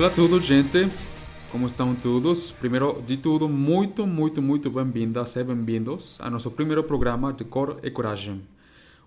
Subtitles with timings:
[0.00, 0.90] Olá a todos, gente.
[1.52, 2.52] Como estão todos?
[2.52, 7.78] Primeiro de tudo, muito, muito, muito bem-vindas e bem-vindos a nosso primeiro programa de Cor
[7.82, 8.40] e Coragem.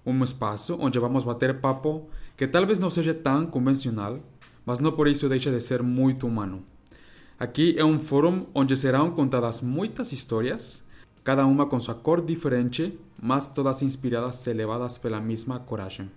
[0.05, 2.07] Um espaço onde vamos bater papo
[2.38, 4.20] que talvez não seja tão convencional,
[4.63, 6.63] mas não por isso deixa de ser muito humano.
[7.39, 10.88] Aqui é um fórum onde serão contadas muitas histórias,
[11.23, 16.12] cada uma com sua cor diferente, mas todas inspiradas e levadas pela mesma coragem.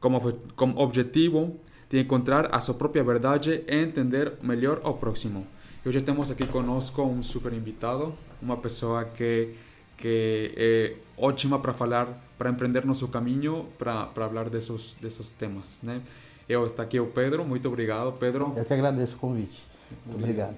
[0.00, 1.60] Como, como objetivo
[1.92, 5.46] de encontrar a sua própria verdade e entender melhor o próximo.
[5.84, 9.50] E hoje temos aqui conosco um super invitado, uma pessoa que,
[9.98, 15.80] que é ótima para falar, para empreender nosso caminho, para, para falar desses, desses temas.
[15.82, 16.00] Né?
[16.48, 18.54] Eu está aqui o Pedro, muito obrigado, Pedro.
[18.56, 19.62] Eu que agradeço o convite.
[20.08, 20.56] Obrigado.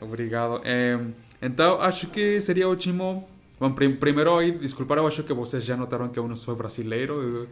[0.00, 0.62] obrigado.
[0.64, 0.96] É,
[1.42, 3.28] então, acho que seria ótimo.
[3.58, 7.48] Bom, primeiro, aí, desculpar, eu acho que vocês já notaram que eu não sou brasileiro.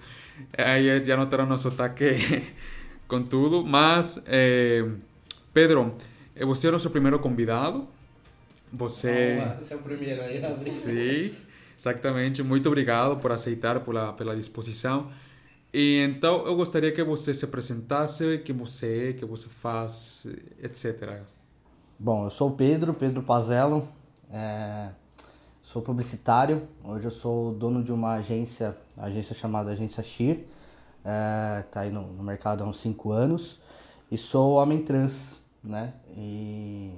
[0.57, 2.43] Aí já notaram nosso sotaque
[3.13, 3.63] com tudo.
[3.63, 4.89] Mas, é,
[5.53, 5.95] Pedro,
[6.47, 7.87] você é o nosso primeiro convidado.
[8.73, 9.39] Você.
[9.59, 11.35] Você é o primeiro aí, Sim,
[11.79, 12.43] exatamente.
[12.43, 15.11] Muito obrigado por aceitar, pela, pela disposição.
[15.75, 20.27] E então eu gostaria que você se apresentasse, quem você é, que você faz,
[20.63, 21.21] etc.
[21.99, 23.89] Bom, eu sou o Pedro, Pedro Pazello,
[24.31, 24.89] é,
[25.63, 26.67] sou publicitário.
[26.83, 30.45] Hoje eu sou dono de uma agência, agência chamada Agência Shir,
[31.05, 33.61] é, tá aí no, no mercado há uns 5 anos.
[34.11, 35.95] E sou homem trans, né?
[36.15, 36.93] E,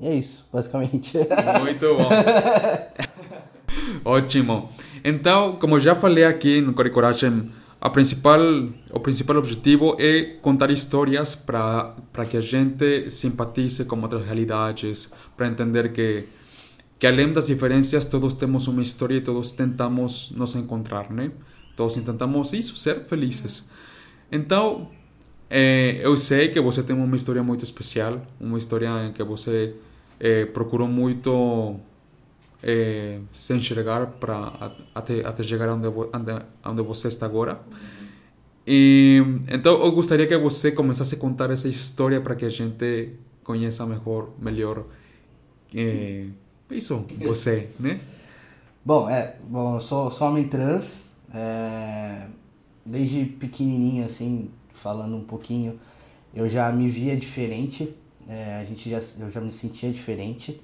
[0.00, 1.18] e é isso, basicamente.
[1.60, 2.08] Muito bom.
[4.04, 4.70] Ótimo.
[5.04, 8.40] Então, como já falei aqui no Coragem a principal,
[8.92, 11.94] o principal objetivo é contar histórias para
[12.28, 16.26] que a gente simpatize com outras realidades, para entender que,
[16.98, 21.30] que além das diferenças, todos temos uma história e todos tentamos nos encontrar, né?
[21.80, 23.66] Todos tentamos isso, ser felizes.
[24.30, 24.90] Então,
[25.48, 29.74] é, eu sei que você tem uma história muito especial, uma história em que você
[30.20, 31.76] é, procurou muito
[32.62, 37.58] é, se enxergar para até, até chegar onde, onde, onde você está agora.
[38.66, 43.14] E, então eu gostaria que você começasse a contar essa história para que a gente
[43.42, 44.84] conheça melhor, melhor
[45.74, 46.26] é,
[46.70, 48.00] isso, você, né?
[48.84, 52.26] Bom, é, bom, eu sou, sou homem trans, é,
[52.84, 55.78] desde pequenininho, assim, falando um pouquinho,
[56.34, 57.94] eu já me via diferente,
[58.28, 60.60] é, a gente já, eu já me sentia diferente.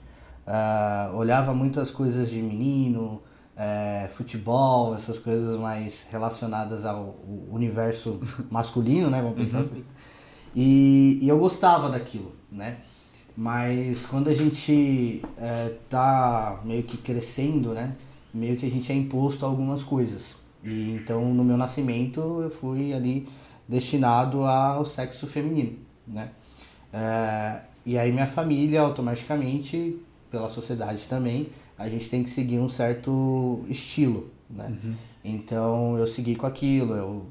[0.47, 3.21] Uh, olhava muitas coisas de menino,
[3.57, 7.17] é, futebol, essas coisas mais relacionadas ao
[7.51, 9.21] universo masculino, né?
[9.23, 9.65] Vamos pensar uhum.
[9.65, 9.85] assim.
[10.55, 12.79] E, e, eu gostava daquilo, né?
[13.37, 17.95] Mas quando a gente é, tá meio que crescendo, né?
[18.33, 20.35] Meio que a gente é imposto a algumas coisas.
[20.67, 23.29] E então no meu nascimento eu fui ali
[23.69, 26.31] destinado ao sexo feminino, né?
[26.93, 29.99] É, e aí minha família automaticamente
[30.31, 34.69] pela sociedade também, a gente tem que seguir um certo estilo, né?
[34.69, 34.95] Uhum.
[35.25, 37.27] Então eu segui com aquilo, eu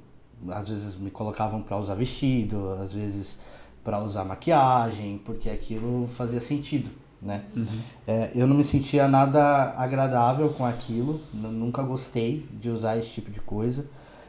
[0.49, 3.39] às vezes me colocavam para usar vestido, às vezes
[3.83, 6.89] para usar maquiagem, porque aquilo fazia sentido,
[7.25, 7.43] né?
[7.55, 7.79] Uhum.
[8.07, 13.31] É, eu não me sentia nada agradável com aquilo, nunca gostei de usar esse tipo
[13.31, 13.85] de coisa.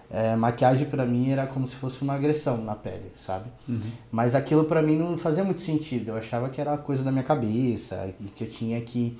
[0.09, 3.51] É, maquiagem para mim era como se fosse uma agressão na pele, sabe?
[3.69, 3.91] Uhum.
[4.11, 6.11] Mas aquilo para mim não fazia muito sentido.
[6.11, 9.19] Eu achava que era coisa da minha cabeça e que eu tinha que,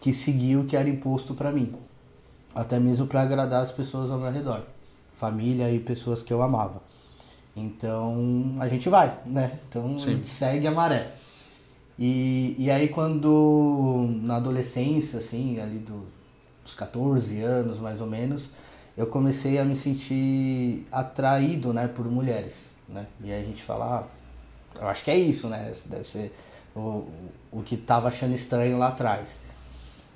[0.00, 1.72] que seguir o que era imposto para mim.
[2.54, 4.62] Até mesmo para agradar as pessoas ao meu redor,
[5.14, 6.82] família e pessoas que eu amava.
[7.56, 9.58] Então a gente vai, né?
[9.68, 10.04] Então Sim.
[10.04, 11.14] a gente segue a maré.
[11.98, 16.06] E, e aí quando na adolescência, assim, ali do,
[16.62, 18.48] dos 14 anos mais ou menos,
[18.96, 23.06] eu comecei a me sentir atraído, né, por mulheres, né?
[23.22, 25.72] E aí a gente fala, ah, eu acho que é isso, né?
[25.86, 26.32] Deve ser
[26.74, 27.06] o,
[27.50, 29.40] o que tava achando estranho lá atrás.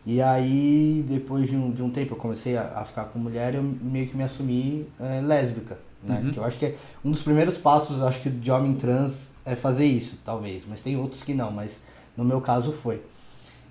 [0.04, 3.54] E aí, depois de um, de um tempo, eu comecei a, a ficar com mulher,
[3.54, 6.20] eu meio que me assumi é, lésbica, né?
[6.22, 6.30] Uhum.
[6.32, 9.54] Que eu acho que é um dos primeiros passos, acho que de homem trans é
[9.54, 10.64] fazer isso, talvez.
[10.68, 11.80] Mas tem outros que não, mas
[12.16, 13.02] no meu caso foi.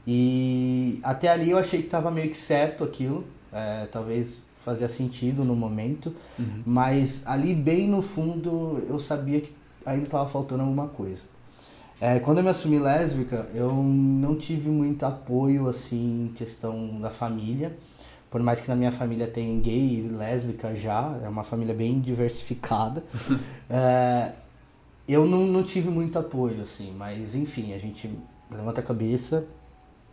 [0.06, 5.44] E até ali eu achei que tava meio que certo aquilo, é, talvez fazia sentido
[5.44, 6.62] no momento, uhum.
[6.66, 9.52] mas ali bem no fundo eu sabia que
[9.86, 11.22] ainda estava faltando alguma coisa.
[12.00, 17.12] É, quando eu me assumi lésbica, eu não tive muito apoio assim em questão da
[17.12, 17.78] família,
[18.32, 22.00] por mais que na minha família tem gay e lésbica já, é uma família bem
[22.00, 23.04] diversificada.
[23.70, 24.32] é,
[25.08, 28.10] eu não, não tive muito apoio assim, mas enfim, a gente
[28.50, 29.46] levanta a cabeça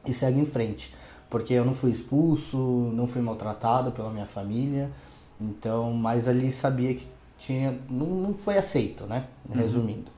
[0.05, 0.93] e segue em frente
[1.31, 2.57] porque eu não fui expulso,
[2.95, 4.91] não fui maltratado pela minha família,
[5.41, 7.07] então, mas ali sabia que
[7.39, 9.25] tinha, não, não foi aceito, né?
[9.49, 9.57] Uhum.
[9.57, 10.11] Resumindo.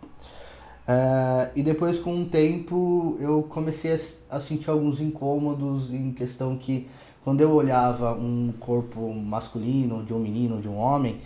[0.89, 1.51] Uhum.
[1.55, 6.89] E depois, com um tempo, eu comecei a, a sentir alguns incômodos em questão que,
[7.25, 11.21] quando eu olhava um corpo masculino, de um menino, de um homem,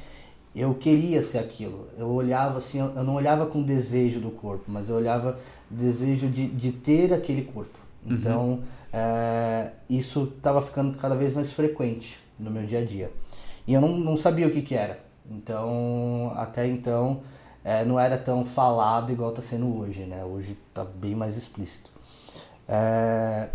[0.54, 1.88] eu queria ser aquilo.
[1.98, 5.38] Eu olhava assim, eu não olhava com desejo do corpo, mas eu olhava
[5.68, 7.78] desejo de, de ter aquele corpo.
[8.04, 8.14] Uhum.
[8.14, 8.62] Então,
[8.92, 13.10] é, isso estava ficando cada vez mais frequente no meu dia a dia.
[13.66, 14.98] E eu não, não sabia o que, que era.
[15.28, 17.22] Então, até então,
[17.64, 20.24] é, não era tão falado igual está sendo hoje, né?
[20.24, 21.90] Hoje está bem mais explícito.
[22.68, 23.48] É,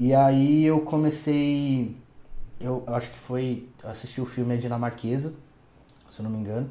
[0.00, 1.94] e aí eu comecei,
[2.58, 5.34] eu acho que foi assistir o filme A Dinamarquesa,
[6.10, 6.70] se eu não me engano,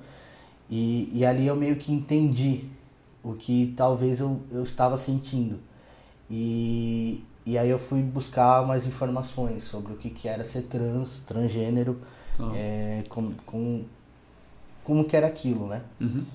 [0.67, 2.63] e, e ali eu meio que entendi
[3.23, 5.59] o que talvez eu, eu estava sentindo.
[6.27, 11.19] E, e aí eu fui buscar mais informações sobre o que, que era ser trans,
[11.19, 11.99] transgênero,
[12.39, 12.51] ah.
[12.55, 13.83] é, com, com,
[14.83, 15.83] como que era aquilo, né?
[16.01, 16.25] Uhum.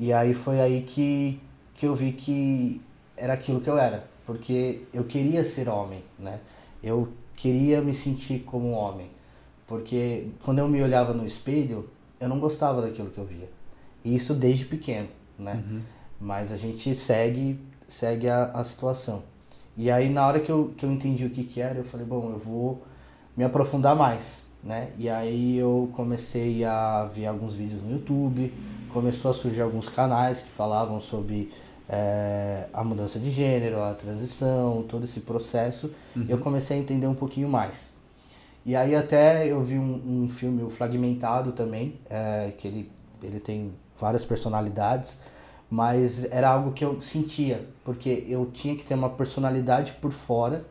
[0.00, 1.40] E aí foi aí que,
[1.76, 2.80] que eu vi que
[3.16, 6.40] era aquilo que eu era, porque eu queria ser homem, né?
[6.82, 9.10] Eu queria me sentir como homem,
[9.66, 11.88] porque quando eu me olhava no espelho,
[12.18, 13.48] eu não gostava daquilo que eu via.
[14.04, 15.08] E isso desde pequeno,
[15.38, 15.62] né?
[15.66, 15.80] Uhum.
[16.20, 17.58] Mas a gente segue
[17.90, 19.22] segue a, a situação.
[19.76, 22.06] E aí na hora que eu, que eu entendi o que, que era, eu falei,
[22.06, 22.82] bom, eu vou
[23.36, 24.90] me aprofundar mais, né?
[24.98, 28.52] E aí eu comecei a ver alguns vídeos no YouTube,
[28.92, 31.52] começou a surgir alguns canais que falavam sobre
[31.92, 35.90] é, a mudança de gênero, a transição, todo esse processo.
[36.14, 36.26] Uhum.
[36.28, 37.90] Eu comecei a entender um pouquinho mais.
[38.64, 42.90] E aí até eu vi um, um filme, o Fragmentado também, é, que ele,
[43.20, 45.18] ele tem várias personalidades,
[45.68, 50.64] mas era algo que eu sentia, porque eu tinha que ter uma personalidade por fora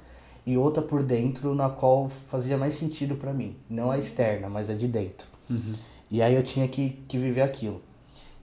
[0.45, 3.57] e outra por dentro, na qual fazia mais sentido para mim.
[3.69, 5.27] Não a externa, mas a de dentro.
[5.49, 5.73] Uhum.
[6.09, 7.81] E aí eu tinha que, que viver aquilo.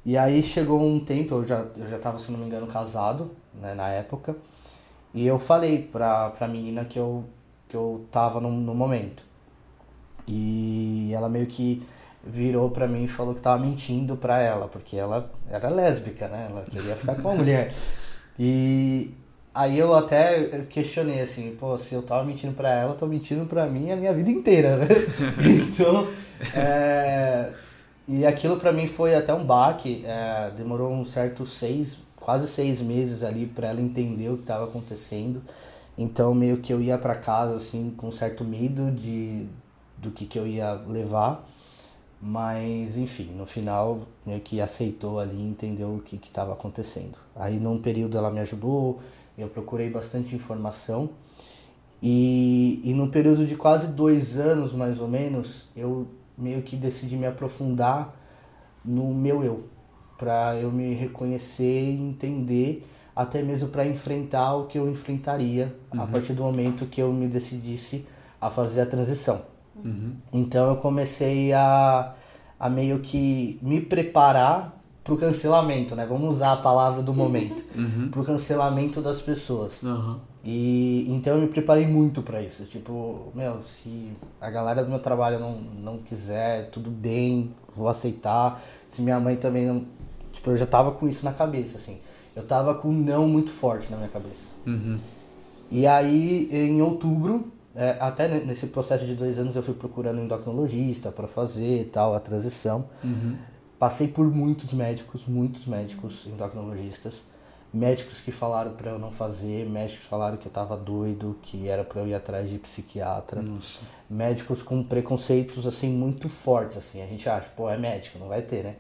[0.07, 3.33] E aí chegou um tempo, eu já, eu já tava, se não me engano, casado,
[3.61, 4.37] né, na época,
[5.13, 7.25] e eu falei pra, pra menina que eu,
[7.69, 9.25] que eu tava no, no momento.
[10.25, 11.83] E ela meio que
[12.23, 16.47] virou pra mim e falou que tava mentindo pra ela, porque ela era lésbica, né?
[16.51, 17.75] Ela queria ficar com a mulher.
[18.39, 19.13] E
[19.53, 23.45] aí eu até questionei assim, pô, se eu tava mentindo pra ela, eu tô mentindo
[23.47, 24.87] pra mim a minha vida inteira, né?
[25.69, 26.07] então,
[26.55, 27.51] é...
[28.09, 30.51] E aquilo pra mim foi até um baque, é...
[30.57, 35.43] demorou um certo seis, quase seis meses ali pra ela entender o que tava acontecendo.
[35.99, 39.47] Então meio que eu ia para casa assim com certo medo de
[39.99, 41.45] do que, que eu ia levar.
[42.21, 47.19] Mas, enfim, no final meio que aceitou ali entendeu o que estava acontecendo.
[47.35, 49.01] Aí, num período, ela me ajudou,
[49.37, 51.11] eu procurei bastante informação.
[52.03, 57.17] E, e no período de quase dois anos, mais ou menos, eu meio que decidi
[57.17, 58.15] me aprofundar
[58.85, 59.65] no meu eu,
[60.19, 66.03] para eu me reconhecer e entender, até mesmo para enfrentar o que eu enfrentaria uhum.
[66.03, 68.07] a partir do momento que eu me decidisse
[68.41, 69.43] a fazer a transição.
[69.85, 70.15] Uhum.
[70.33, 72.15] Então eu comecei a,
[72.59, 76.05] a meio que me preparar para o cancelamento, né?
[76.05, 78.09] Vamos usar a palavra do momento, uhum.
[78.11, 79.81] para o cancelamento das pessoas.
[80.49, 82.65] E então eu me preparei muito para isso.
[82.67, 88.63] Tipo, meu, se a galera do meu trabalho não, não quiser, tudo bem, vou aceitar.
[88.93, 89.85] Se minha mãe também não.
[90.33, 91.99] Tipo, eu já tava com isso na cabeça, assim.
[92.37, 94.47] Eu tava com um não muito forte na minha cabeça.
[94.65, 95.01] Uhum.
[95.69, 100.25] E aí, em outubro, é, até nesse processo de dois anos eu fui procurando um
[100.27, 102.85] endocrinologista para fazer tal, a transição.
[103.03, 103.35] Uhum.
[103.81, 107.23] Passei por muitos médicos, muitos médicos endocrinologistas.
[107.73, 111.69] Médicos que falaram para eu não fazer, médicos que falaram que eu tava doido, que
[111.69, 113.43] era para eu ir atrás de psiquiatra.
[113.43, 113.81] Nossa.
[114.09, 117.03] Médicos com preconceitos assim muito fortes assim.
[117.03, 118.77] A gente acha, pô, é médico, não vai ter, né?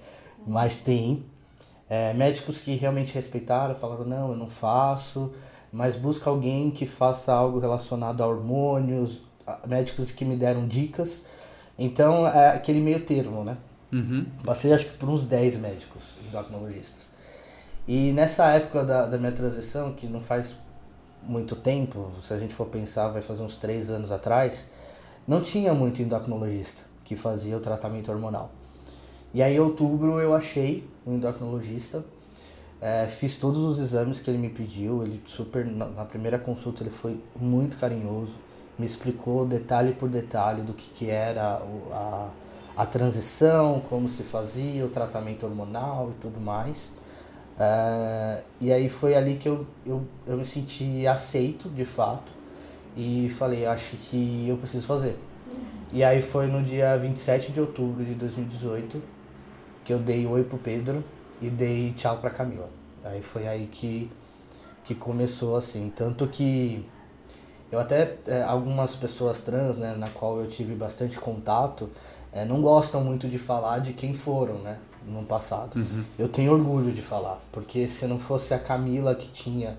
[0.47, 1.25] Mas tem
[1.91, 5.33] é, médicos que realmente respeitaram, falaram não, eu não faço
[5.77, 9.19] mas busca alguém que faça algo relacionado a hormônios,
[9.67, 11.23] médicos que me deram dicas.
[11.79, 13.59] Então é aquele meio termo, né?
[13.93, 14.25] Uhum.
[14.43, 17.06] Passei acho que por uns 10 médicos endocrinologistas.
[17.87, 20.55] E nessa época da, da minha transição, que não faz
[21.23, 24.69] muito tempo, se a gente for pensar, vai fazer uns 3 anos atrás,
[25.27, 28.51] não tinha muito endocrinologista que fazia o tratamento hormonal.
[29.33, 32.05] E aí em outubro eu achei um endocrinologista
[32.81, 35.03] é, fiz todos os exames que ele me pediu.
[35.03, 38.33] Ele super na, primeira consulta ele foi muito carinhoso,
[38.79, 42.29] me explicou detalhe por detalhe do que, que era a,
[42.77, 46.91] a transição, como se fazia o tratamento hormonal e tudo mais.
[47.59, 52.33] É, e aí foi ali que eu, eu, eu me senti aceito de fato
[52.97, 55.19] e falei, acho que eu preciso fazer.
[55.93, 59.03] E aí foi no dia 27 de outubro de 2018
[59.85, 61.05] que eu dei oi pro Pedro
[61.41, 62.69] e dei tchau pra Camila.
[63.05, 64.11] Aí foi aí que,
[64.85, 65.93] que começou assim.
[65.95, 66.85] Tanto que
[67.71, 71.89] eu até, é, algumas pessoas trans, né, na qual eu tive bastante contato,
[72.33, 75.77] é, não gostam muito de falar de quem foram, né, no passado.
[75.77, 76.05] Uhum.
[76.19, 79.79] Eu tenho orgulho de falar, porque se não fosse a Camila que tinha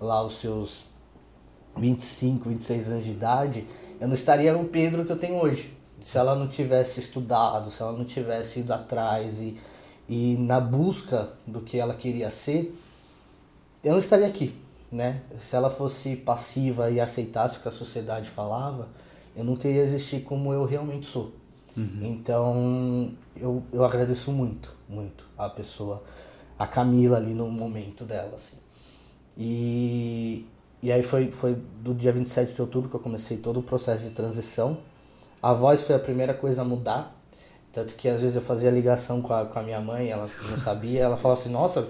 [0.00, 0.84] lá os seus
[1.76, 3.66] 25, 26 anos de idade,
[4.00, 5.76] eu não estaria o Pedro que eu tenho hoje.
[6.04, 9.58] Se ela não tivesse estudado, se ela não tivesse ido atrás e,
[10.08, 12.74] e na busca do que ela queria ser,
[13.82, 14.54] eu não estaria aqui,
[14.90, 15.22] né?
[15.38, 18.88] Se ela fosse passiva e aceitasse o que a sociedade falava,
[19.36, 21.32] eu nunca ia existir como eu realmente sou.
[21.78, 22.00] Uhum.
[22.02, 26.02] Então, eu, eu agradeço muito, muito a pessoa,
[26.58, 28.56] a Camila ali no momento dela, assim.
[29.36, 30.44] E,
[30.82, 34.02] e aí foi, foi do dia 27 de outubro que eu comecei todo o processo
[34.02, 34.78] de transição.
[35.40, 37.14] A voz foi a primeira coisa a mudar,
[37.72, 40.58] tanto que às vezes eu fazia ligação com a, com a minha mãe, ela não
[40.58, 41.86] sabia, ela falava assim, nossa,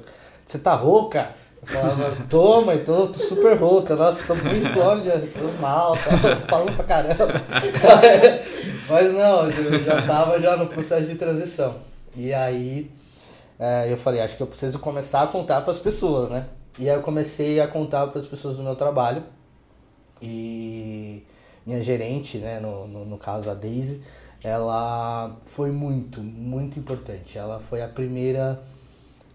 [0.47, 1.35] você tá rouca?
[1.63, 6.41] Eu falava, tô mãe, tô, tô super rouca, nossa, tô muito, olha, tô mal, tá,
[6.41, 7.29] tô falando pra caramba.
[8.89, 11.77] Mas não, eu já tava já no processo de transição.
[12.17, 12.91] E aí
[13.59, 16.47] é, eu falei, acho que eu preciso começar a contar para as pessoas, né?
[16.79, 19.25] E aí eu comecei a contar para as pessoas do meu trabalho.
[20.23, 21.25] E
[21.67, 24.01] minha gerente, né, no, no, no, caso a Daisy,
[24.43, 27.37] ela foi muito, muito importante.
[27.37, 28.63] Ela foi a primeira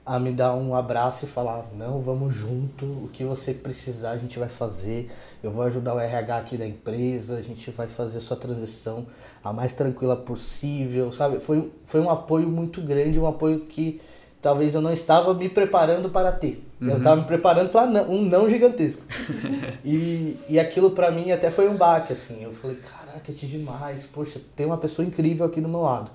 [0.05, 4.17] a me dar um abraço e falar, não, vamos junto, o que você precisar a
[4.17, 5.09] gente vai fazer,
[5.41, 9.05] eu vou ajudar o RH aqui da empresa, a gente vai fazer a sua transição
[9.43, 11.39] a mais tranquila possível, sabe?
[11.39, 14.01] Foi, foi um apoio muito grande, um apoio que
[14.41, 16.61] talvez eu não estava me preparando para ter.
[16.81, 16.89] Uhum.
[16.89, 19.01] Eu estava me preparando para um não gigantesco.
[19.85, 22.43] e, e aquilo para mim até foi um baque, assim.
[22.43, 24.05] Eu falei, caraca, que demais.
[24.05, 26.11] Poxa, tem uma pessoa incrível aqui do meu lado.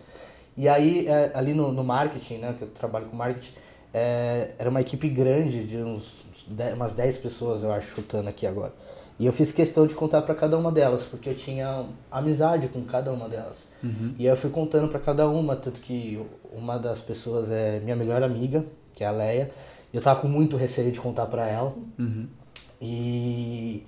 [0.59, 3.52] E aí, é, ali no, no marketing, né, que eu trabalho com marketing,
[3.92, 6.12] é, era uma equipe grande, de uns,
[6.75, 8.73] umas 10 pessoas, eu acho, chutando aqui agora.
[9.18, 12.83] E eu fiz questão de contar para cada uma delas, porque eu tinha amizade com
[12.83, 13.66] cada uma delas.
[13.83, 14.14] Uhum.
[14.16, 17.97] E aí eu fui contando para cada uma, tanto que uma das pessoas é minha
[17.97, 18.64] melhor amiga,
[18.95, 19.50] que é a Leia.
[19.92, 21.75] Eu tava com muito receio de contar para ela.
[21.99, 22.28] Uhum.
[22.80, 23.85] E,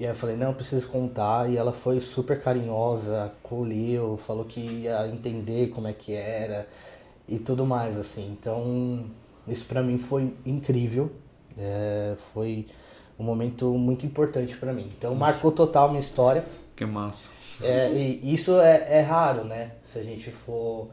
[0.00, 1.48] e aí eu falei, não, eu preciso contar.
[1.48, 6.66] E ela foi super carinhosa, colheu, falou que ia entender como é que era
[7.28, 8.36] e tudo mais, assim.
[8.38, 9.04] Então,
[9.46, 11.12] isso para mim foi incrível.
[11.56, 12.66] É, foi
[13.18, 14.90] um momento muito importante para mim.
[14.96, 16.44] Então, marcou total minha história.
[16.76, 17.28] Que massa.
[17.62, 19.72] É, e isso é, é, raro, né?
[19.82, 20.88] Se a gente for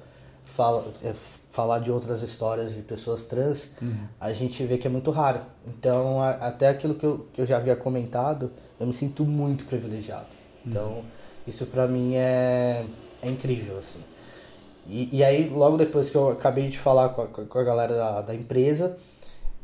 [0.46, 1.14] fala, é,
[1.52, 4.08] falar de outras histórias de pessoas trans, uhum.
[4.20, 5.42] a gente vê que é muito raro.
[5.68, 9.66] Então, a, até aquilo que eu, que eu já havia comentado, eu me sinto muito
[9.66, 10.26] privilegiado.
[10.66, 10.72] Uhum.
[10.72, 11.04] Então,
[11.46, 12.86] isso para mim é,
[13.22, 14.00] é incrível, assim.
[14.88, 17.96] E, e aí, logo depois que eu acabei de falar com a, com a galera
[17.96, 18.98] da, da empresa,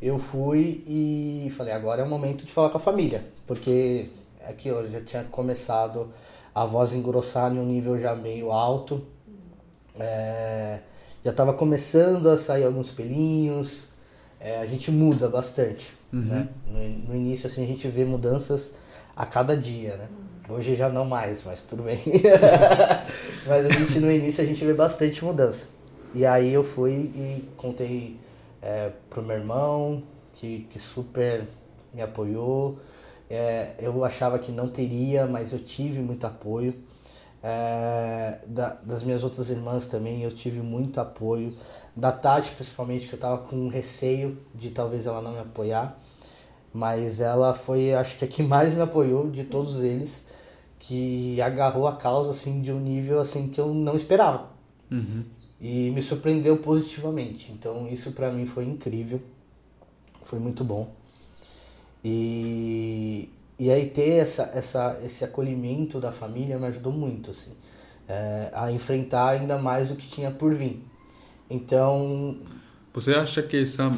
[0.01, 4.09] eu fui e falei, agora é o momento de falar com a família, porque
[4.47, 6.11] aquilo, eu já tinha começado
[6.53, 9.05] a voz engrossar em um nível já meio alto,
[9.99, 10.79] é,
[11.23, 13.83] já estava começando a sair alguns pelinhos,
[14.39, 16.21] é, a gente muda bastante, uhum.
[16.21, 16.49] né?
[16.67, 18.73] No, no, início, assim, a gente vê mudanças
[19.15, 20.07] a cada dia, né?
[20.53, 21.99] Hoje já não mais, mas tudo bem.
[23.47, 25.65] mas a gente, no início, a gente vê bastante mudança.
[26.13, 28.19] E aí eu fui e contei
[28.61, 30.03] é, pro meu irmão,
[30.33, 31.45] que, que super
[31.93, 32.79] me apoiou.
[33.29, 36.75] É, eu achava que não teria, mas eu tive muito apoio.
[37.41, 41.55] É, da, das minhas outras irmãs também eu tive muito apoio.
[41.95, 45.97] Da Tati, principalmente, que eu tava com receio de talvez ela não me apoiar.
[46.73, 50.29] Mas ela foi, acho que a que mais me apoiou de todos eles,
[50.81, 54.49] que agarrou a causa assim de um nível assim que eu não esperava.
[54.91, 55.23] Uhum
[55.61, 57.51] e me surpreendeu positivamente.
[57.51, 59.21] Então isso para mim foi incrível,
[60.23, 60.91] foi muito bom.
[62.03, 67.51] E, e aí ter essa, essa, esse acolhimento da família me ajudou muito assim,
[68.09, 70.83] é, a enfrentar ainda mais o que tinha por vir.
[71.47, 72.39] Então.
[72.91, 73.91] Você acha que essa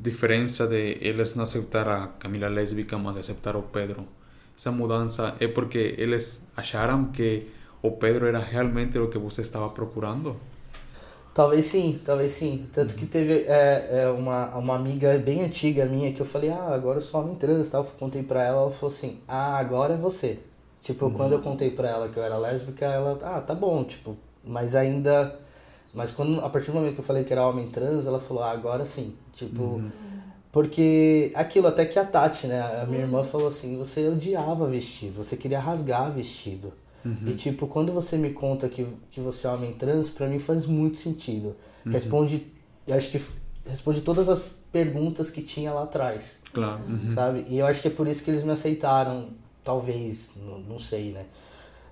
[0.00, 4.06] diferença de eles não aceitar a Camila lésbica, mas aceitar o Pedro,
[4.56, 7.48] essa mudança é porque eles acharam que
[7.82, 10.36] o Pedro era realmente o que você estava procurando?
[11.34, 12.68] Talvez sim, talvez sim.
[12.72, 16.74] Tanto que teve é, é, uma, uma amiga bem antiga minha que eu falei, ah,
[16.74, 17.84] agora eu sou homem trans tal.
[17.98, 20.38] Contei pra ela, ela falou assim, ah, agora é você.
[20.82, 21.12] Tipo, uhum.
[21.14, 24.74] quando eu contei pra ela que eu era lésbica, ela, ah, tá bom, tipo, mas
[24.74, 25.38] ainda.
[25.94, 28.42] Mas quando, a partir do momento que eu falei que era homem trans, ela falou,
[28.42, 29.14] ah, agora sim.
[29.32, 29.90] Tipo, uhum.
[30.52, 35.24] Porque aquilo, até que a Tati, né, a minha irmã falou assim, você odiava vestido,
[35.24, 36.74] você queria rasgar vestido.
[37.02, 37.16] Uhum.
[37.28, 40.66] E tipo, quando você me conta que, que você é homem trans, para mim faz
[40.66, 41.56] muito sentido.
[41.86, 41.92] Uhum.
[41.92, 42.46] Responde,
[42.86, 43.20] eu acho que
[43.66, 46.38] responde todas as perguntas que tinha lá atrás.
[46.52, 46.82] Claro.
[46.86, 47.08] Uhum.
[47.08, 47.46] Sabe?
[47.48, 49.30] E eu acho que é por isso que eles me aceitaram,
[49.64, 51.24] talvez, não, não sei, né?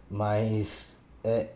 [0.08, 1.48] Mas é,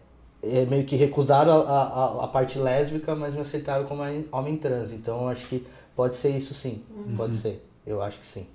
[0.42, 4.90] é meio que recusaram a, a, a, parte lésbica, mas me aceitaram como homem trans.
[4.90, 7.16] Então eu acho que pode ser isso sim, uhum.
[7.16, 7.64] pode ser.
[7.86, 8.46] Eu acho que sim.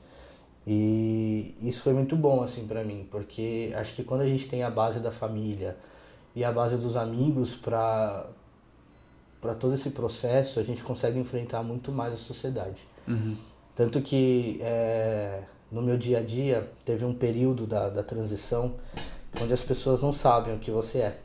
[0.66, 4.64] E isso foi muito bom assim para mim, porque acho que quando a gente tem
[4.64, 5.78] a base da família
[6.36, 8.26] e a base dos amigos para
[9.42, 12.84] para todo esse processo, a gente consegue enfrentar muito mais a sociedade.
[13.08, 13.38] Uhum.
[13.74, 18.76] Tanto que é, no meu dia a dia teve um período da, da transição
[19.42, 21.20] onde as pessoas não sabem o que você é.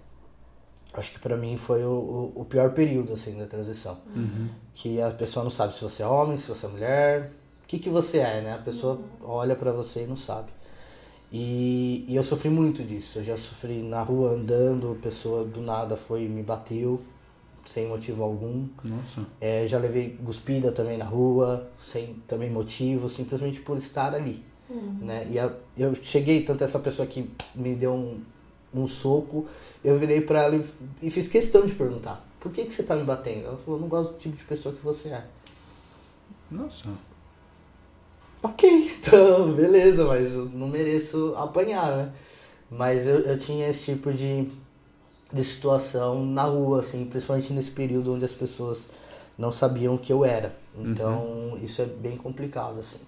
[0.94, 4.48] Acho que para mim foi o, o, pior período assim da transição, uhum.
[4.74, 7.32] que a pessoa não sabe se você é homem, se você é mulher,
[7.64, 8.54] o que que você é, né?
[8.54, 10.52] A pessoa olha para você e não sabe.
[11.32, 13.18] E, e eu sofri muito disso.
[13.18, 17.02] Eu já sofri na rua andando, a pessoa do nada foi me bateu
[17.66, 18.68] sem motivo algum.
[18.84, 19.26] Nossa.
[19.40, 24.44] É, já levei cuspida também na rua, sem também motivo, simplesmente por estar ali.
[24.68, 24.98] Uhum.
[25.00, 25.26] Né?
[25.30, 28.20] E a, eu cheguei, tanto essa pessoa que me deu um,
[28.74, 29.46] um soco,
[29.84, 30.64] eu virei para ela e,
[31.02, 33.46] e, fiz questão de perguntar: por que, que você tá me batendo?
[33.46, 35.24] Ela falou: não gosto do tipo de pessoa que você é.
[36.50, 36.88] Nossa.
[38.42, 42.12] Ok, então, beleza, mas eu não mereço apanhar, né?
[42.70, 44.50] Mas eu, eu tinha esse tipo de
[45.34, 48.86] de situação na rua, assim, principalmente nesse período onde as pessoas
[49.36, 50.54] não sabiam o que eu era.
[50.78, 51.60] Então, uhum.
[51.62, 53.00] isso é bem complicado, assim.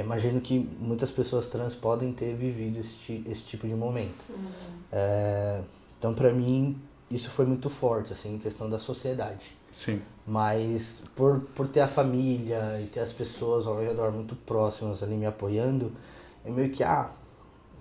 [0.00, 4.24] Eu imagino que muitas pessoas trans podem ter vivido esse, esse tipo de momento.
[4.28, 4.50] Uhum.
[4.90, 5.60] É,
[5.98, 6.80] então, para mim,
[7.10, 9.56] isso foi muito forte, assim, em questão da sociedade.
[9.72, 10.00] Sim.
[10.26, 15.14] Mas por, por ter a família e ter as pessoas ao redor muito próximas ali
[15.14, 15.92] me apoiando,
[16.44, 17.10] é meio que, ah,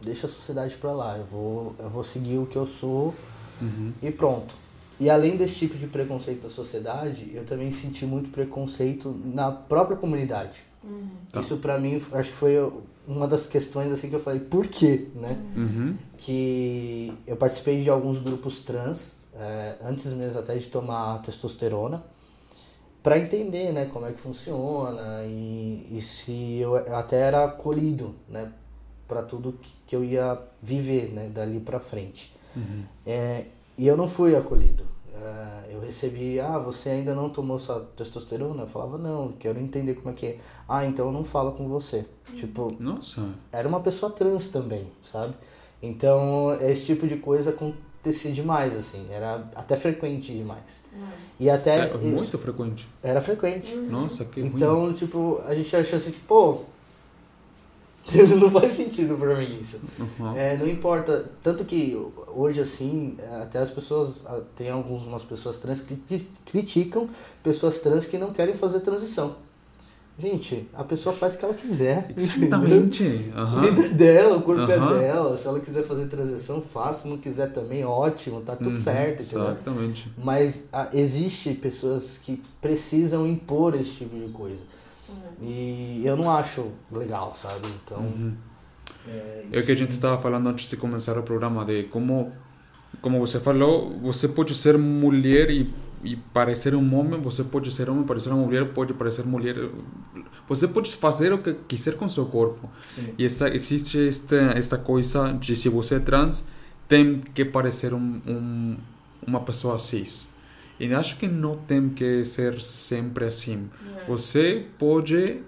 [0.01, 3.13] deixa a sociedade pra lá, eu vou, eu vou seguir o que eu sou
[3.61, 3.93] Uhum.
[4.01, 4.55] E pronto.
[4.99, 9.95] E além desse tipo de preconceito da sociedade, eu também senti muito preconceito na própria
[9.95, 10.61] comunidade.
[10.83, 11.09] Uhum.
[11.31, 11.41] Tá.
[11.41, 12.55] Isso para mim, acho que foi
[13.07, 15.37] uma das questões assim que eu falei, por quê, né?
[15.55, 15.97] Uhum.
[16.17, 22.03] Que eu participei de alguns grupos trans, é, antes mesmo até de tomar testosterona,
[23.01, 28.51] para entender, né, como é que funciona e, e se eu até era acolhido, né,
[29.07, 32.31] para tudo que eu ia viver, né, dali para frente.
[32.55, 32.83] Uhum.
[33.05, 33.45] É,
[33.77, 34.88] e eu não fui acolhido.
[35.21, 38.63] É, eu recebi, ah, você ainda não tomou sua testosterona?
[38.63, 40.37] Eu falava, não, quero entender como é que é.
[40.67, 42.05] Ah, então eu não falo com você.
[42.35, 43.27] Tipo, Nossa.
[43.51, 45.33] era uma pessoa trans também, sabe?
[45.81, 49.07] Então, esse tipo de coisa acontecia demais, assim.
[49.09, 50.81] Era até frequente demais.
[50.93, 51.07] Uhum.
[51.39, 51.87] E até...
[51.87, 51.99] Sério?
[51.99, 52.87] Muito frequente.
[53.01, 53.75] Era frequente.
[53.75, 54.93] Nossa, que Então, ruim.
[54.93, 56.61] tipo, a gente achou assim, pô,
[58.39, 59.79] não faz sentido pra mim isso.
[59.99, 60.35] Uhum.
[60.35, 61.25] É, não importa.
[61.41, 64.23] Tanto que hoje, assim, até as pessoas.
[64.55, 67.09] Tem algumas pessoas trans que criticam
[67.43, 69.35] pessoas trans que não querem fazer transição.
[70.21, 72.11] Gente, a pessoa faz o que ela quiser.
[72.15, 73.03] Exatamente.
[73.03, 73.61] Uhum.
[73.61, 74.95] Vida dela, o corpo uhum.
[74.95, 75.37] é dela.
[75.37, 77.03] Se ela quiser fazer transição, faça.
[77.03, 78.77] Se não quiser também, ótimo, tá tudo uhum.
[78.77, 79.23] certo.
[79.23, 79.45] Entendeu?
[79.45, 80.11] Exatamente.
[80.21, 84.59] Mas a, existe pessoas que precisam impor esse tipo de coisa.
[85.41, 87.67] E eu não acho legal, sabe?
[87.83, 87.99] Então.
[87.99, 88.35] Uhum.
[89.07, 92.31] É, é o que a gente estava falando antes de começar o programa, de como,
[93.01, 97.89] como você falou, você pode ser mulher e, e parecer um homem, você pode ser
[97.89, 99.55] homem, parecer uma mulher, pode parecer mulher.
[100.47, 102.69] Você pode fazer o que quiser com seu corpo.
[102.89, 103.13] Sim.
[103.17, 106.45] E essa, existe esta, esta coisa de se você é trans,
[106.87, 108.77] tem que parecer um, um,
[109.25, 110.27] uma pessoa cis.
[110.79, 113.69] E acho que não tem que ser sempre assim.
[114.07, 115.41] Você pode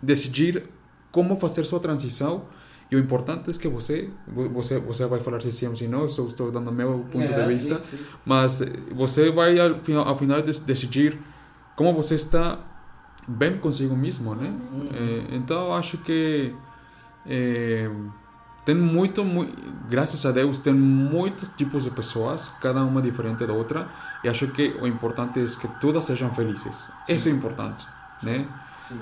[0.00, 0.64] decidir
[1.10, 2.44] como fazer sua transição
[2.90, 6.00] e o importante é que você você você vai falar se sim ou se não.
[6.00, 8.04] Eu estou dando meu ponto é, de vista, sim, sim.
[8.24, 8.60] mas
[8.92, 11.16] você vai ao final, ao final decidir
[11.76, 12.58] como você está
[13.28, 14.52] bem consigo mesmo, né?
[14.72, 14.88] Uhum.
[14.92, 16.52] É, então acho que
[17.26, 17.88] é,
[18.64, 19.56] tem muito, muito,
[19.88, 23.88] graças a Deus, tem muitos tipos de pessoas, cada uma diferente da outra,
[24.22, 26.90] e acho que o importante é que todas sejam felizes.
[27.06, 27.14] Sim.
[27.14, 27.86] Isso é importante,
[28.22, 28.46] né?
[28.88, 29.00] Sim.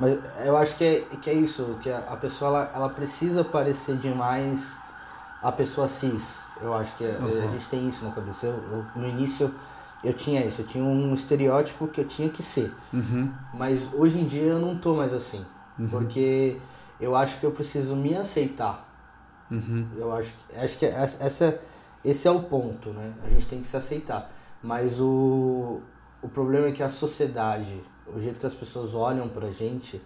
[0.00, 3.96] Mas eu acho que é, que é isso, que a, pessoa ela, ela precisa parecer
[3.96, 4.72] demais
[5.42, 6.40] a pessoa cis.
[6.60, 7.44] Eu acho que uhum.
[7.44, 8.46] a gente tem isso na cabeça.
[8.46, 9.54] Eu, eu, no início
[10.02, 12.72] eu tinha isso, eu tinha um estereótipo que eu tinha que ser.
[12.92, 13.30] Uhum.
[13.52, 15.44] Mas hoje em dia eu não tô mais assim.
[15.78, 15.88] Uhum.
[15.88, 16.58] Porque
[17.00, 18.86] eu acho que eu preciso me aceitar.
[19.50, 19.86] Uhum.
[19.96, 21.60] Eu acho, acho que essa,
[22.04, 23.14] esse é o ponto, né?
[23.24, 24.32] A gente tem que se aceitar.
[24.62, 25.80] Mas o,
[26.22, 30.00] o problema é que a sociedade, o jeito que as pessoas olham pra gente,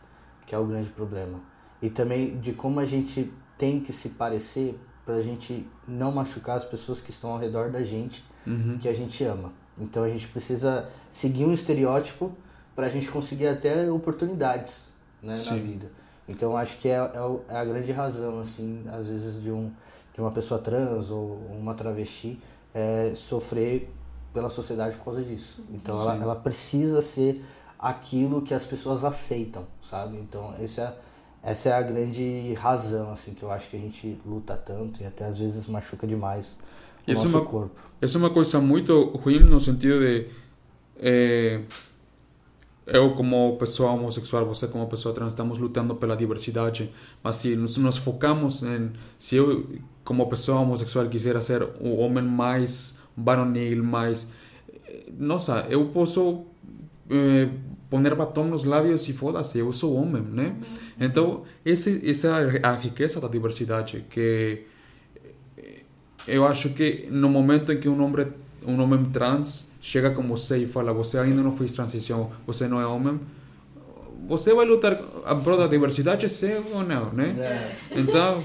[0.46, 1.40] que é o grande problema.
[1.80, 6.64] E também de como a gente tem que se parecer pra gente não machucar as
[6.64, 8.78] pessoas que estão ao redor da gente, uhum.
[8.78, 9.52] que a gente ama.
[9.78, 12.32] Então a gente precisa seguir um estereótipo
[12.76, 14.88] para a gente conseguir até oportunidades
[15.22, 15.90] né, na vida.
[16.30, 17.08] Então acho que é, é,
[17.48, 19.70] é, a grande razão, assim, às vezes de, um,
[20.14, 22.38] de uma pessoa trans ou uma travesti
[22.72, 23.90] é, sofrer
[24.32, 25.62] pela sociedade por causa disso.
[25.70, 27.44] Então ela, ela, precisa ser
[27.78, 30.16] aquilo que as pessoas aceitam, sabe?
[30.18, 30.96] Então essa
[31.42, 35.02] é, essa é a grande razão, assim, que eu acho que a gente luta tanto
[35.02, 36.54] e até às vezes machuca demais
[37.06, 37.74] o nosso uma, corpo.
[38.00, 40.28] Essa é uma coisa muito ruim no sentido de
[40.96, 41.62] é,
[42.92, 46.90] eu como pessoa homossexual, você como pessoa trans, estamos lutando pela diversidade,
[47.22, 49.66] mas se nos, nos focamos em se eu
[50.04, 54.30] como pessoa homossexual quisera ser o homem mais varonil, mais
[55.16, 56.44] nossa, eu posso
[57.08, 57.48] eh,
[57.88, 60.56] poner batom nos lábios e foda-se, eu sou homem, né?
[60.98, 64.64] Então, esse, essa é a riqueza da diversidade que
[66.26, 68.26] eu acho que no momento em que um homem
[68.66, 72.80] um homem trans chega com você e fala você ainda não fez transição, você não
[72.80, 73.20] é homem,
[74.28, 77.34] você vai lutar a prol da diversidade, sim ou não, né?
[77.38, 77.76] É.
[77.98, 78.44] Então,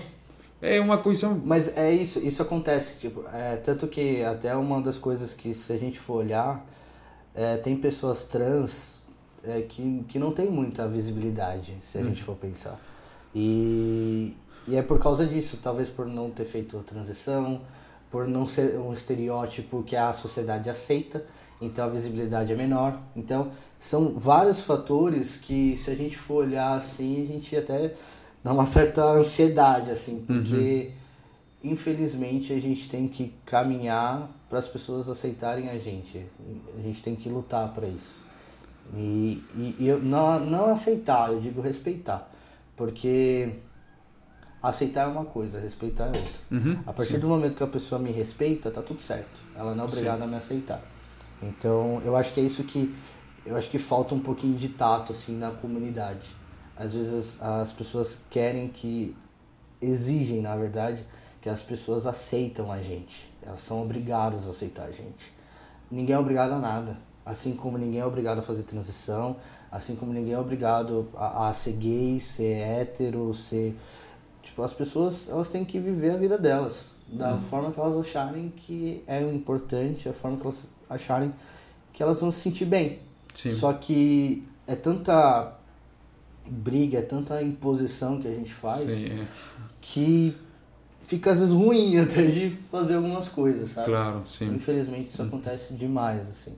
[0.61, 1.29] é uma coisa...
[1.43, 5.71] Mas é isso, isso acontece, tipo, é, tanto que até uma das coisas que se
[5.71, 6.65] a gente for olhar,
[7.35, 8.95] é, tem pessoas trans
[9.43, 12.05] é, que, que não tem muita visibilidade, se a hum.
[12.05, 12.79] gente for pensar.
[13.33, 14.33] E,
[14.67, 17.61] e é por causa disso, talvez por não ter feito a transição,
[18.15, 21.25] por não ser um estereótipo que a sociedade aceita,
[21.61, 22.97] então a visibilidade é menor.
[23.13, 27.93] Então, são vários fatores que, se a gente for olhar assim, a gente até
[28.41, 30.93] dá uma certa ansiedade, assim, porque
[31.61, 31.71] uhum.
[31.71, 36.25] infelizmente a gente tem que caminhar para as pessoas aceitarem a gente.
[36.79, 38.23] A gente tem que lutar para isso.
[38.95, 42.31] E, e, e eu, não, não aceitar, eu digo respeitar.
[42.77, 43.49] Porque
[44.69, 46.33] aceitar é uma coisa, respeitar é outra.
[46.51, 47.19] Uhum, a partir sim.
[47.19, 49.39] do momento que a pessoa me respeita, tá tudo certo.
[49.55, 50.23] Ela não é obrigada sim.
[50.23, 50.81] a me aceitar.
[51.41, 52.93] Então, eu acho que é isso que
[53.45, 56.27] eu acho que falta um pouquinho de tato assim na comunidade.
[56.75, 59.15] Às vezes as pessoas querem que
[59.81, 61.05] exigem, na verdade,
[61.39, 63.31] que as pessoas aceitam a gente.
[63.41, 65.31] Elas são obrigadas a aceitar a gente.
[65.91, 66.97] Ninguém é obrigado a nada.
[67.23, 69.37] Assim como ninguém é obrigado a fazer transição,
[69.71, 73.75] assim como ninguém é obrigado a, a ser gay, ser hétero, ser
[74.45, 77.41] Tipo, as pessoas elas têm que viver a vida delas da uhum.
[77.41, 81.33] forma que elas acharem que é importante, a forma que elas acharem
[81.91, 82.99] que elas vão se sentir bem.
[83.33, 83.53] Sim.
[83.53, 85.57] Só que é tanta
[86.45, 89.27] briga, é tanta imposição que a gente faz Sim, é.
[89.81, 90.35] que
[91.03, 93.87] fica às vezes ruim até de fazer algumas coisas, sabe?
[93.87, 94.53] Claro, sim.
[94.53, 95.27] Infelizmente isso uhum.
[95.27, 96.53] acontece demais, assim.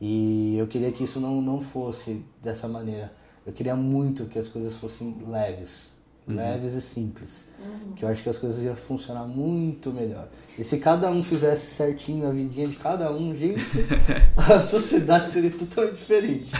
[0.00, 3.12] E eu queria que isso não, não fosse dessa maneira.
[3.44, 5.92] Eu queria muito que as coisas fossem leves
[6.28, 6.36] uhum.
[6.36, 7.46] leves e simples.
[7.58, 7.92] Uhum.
[7.94, 10.28] Que eu acho que as coisas iam funcionar muito melhor.
[10.58, 13.60] E se cada um fizesse certinho a vidinha de cada um, gente,
[14.36, 16.52] a sociedade seria totalmente diferente.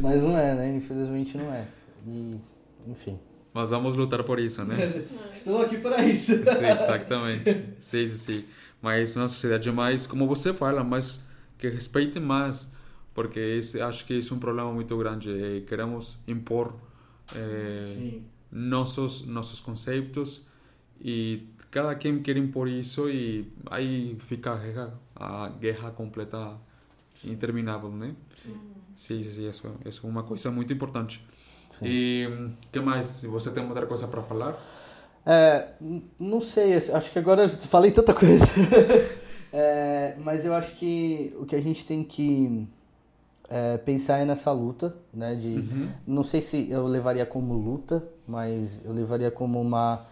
[0.00, 0.76] Mas não é, né?
[0.76, 1.66] Infelizmente não é.
[2.06, 2.36] E,
[2.86, 3.18] enfim.
[3.52, 4.76] Mas vamos lutar por isso, né?
[5.32, 6.32] Estou aqui para isso.
[6.36, 7.64] Sim, exatamente.
[7.80, 8.44] Sim, sim, sim.
[8.80, 11.20] Mas uma sociedade mais, como você fala, mais
[11.58, 12.68] que respeite mais,
[13.12, 15.64] porque esse, acho que isso é um problema muito grande.
[15.68, 16.74] Queremos impor
[17.34, 20.46] eh, nossos nossos conceitos
[21.00, 26.56] e cada quem quer impor isso e aí fica a guerra, a guerra completa
[27.24, 28.14] interminável, né?
[28.36, 28.56] Sim,
[28.96, 31.24] sim, sim isso, isso é uma coisa muito importante.
[31.70, 31.86] Sim.
[31.86, 33.22] E que mais?
[33.22, 34.58] Você tem outra coisa para falar?
[35.24, 35.68] É,
[36.18, 38.44] não sei, acho que agora eu falei tanta coisa.
[39.52, 42.66] é, mas eu acho que o que a gente tem que
[43.48, 45.34] é, pensar nessa luta, né?
[45.34, 45.88] De, uhum.
[46.06, 50.06] Não sei se eu levaria como luta, mas eu levaria como uma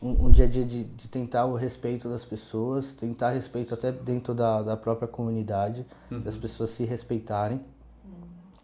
[0.00, 3.90] um, um dia a dia de, de, tentar o respeito das pessoas, tentar respeito até
[3.90, 6.20] dentro da, da própria comunidade, uhum.
[6.20, 7.60] das pessoas se respeitarem.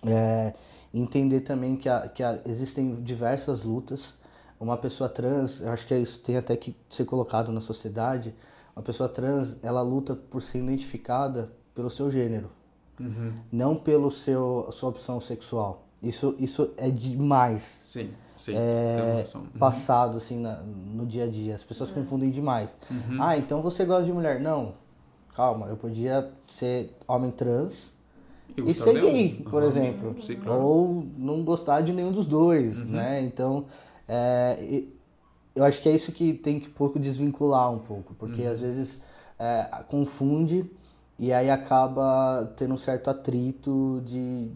[0.04, 0.10] Uhum.
[0.10, 0.54] É,
[0.92, 4.14] entender também que, a, que a, existem diversas lutas.
[4.60, 8.34] Uma pessoa trans, eu acho que isso tem até que ser colocado na sociedade.
[8.76, 12.50] Uma pessoa trans, ela luta por ser identificada pelo seu gênero,
[13.00, 13.32] uhum.
[13.50, 15.89] não pelo seu sua opção sexual.
[16.02, 17.82] Isso, isso é demais.
[17.86, 18.54] Sim, sim.
[18.56, 19.44] É, uhum.
[19.58, 21.54] Passado, assim, na, no dia a dia.
[21.54, 21.96] As pessoas uhum.
[21.96, 22.74] confundem demais.
[22.90, 23.18] Uhum.
[23.20, 24.40] Ah, então você gosta de mulher.
[24.40, 24.74] Não,
[25.34, 27.92] calma, eu podia ser homem trans
[28.56, 30.20] e, e ser gay, por exemplo.
[30.20, 30.62] Sim, claro.
[30.62, 32.86] Ou não gostar de nenhum dos dois, uhum.
[32.86, 33.20] né?
[33.22, 33.66] Então,
[34.08, 34.84] é,
[35.54, 38.14] eu acho que é isso que tem que um pouco desvincular um pouco.
[38.14, 38.52] Porque uhum.
[38.52, 39.00] às vezes
[39.38, 40.64] é, confunde
[41.18, 44.50] e aí acaba tendo um certo atrito de,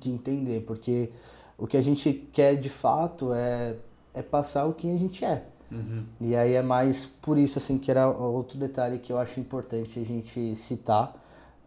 [0.00, 1.10] de entender, porque
[1.56, 3.76] o que a gente quer de fato é,
[4.14, 5.44] é passar o que a gente é.
[5.70, 6.04] Uhum.
[6.20, 9.98] E aí é mais por isso assim que era outro detalhe que eu acho importante
[9.98, 11.14] a gente citar.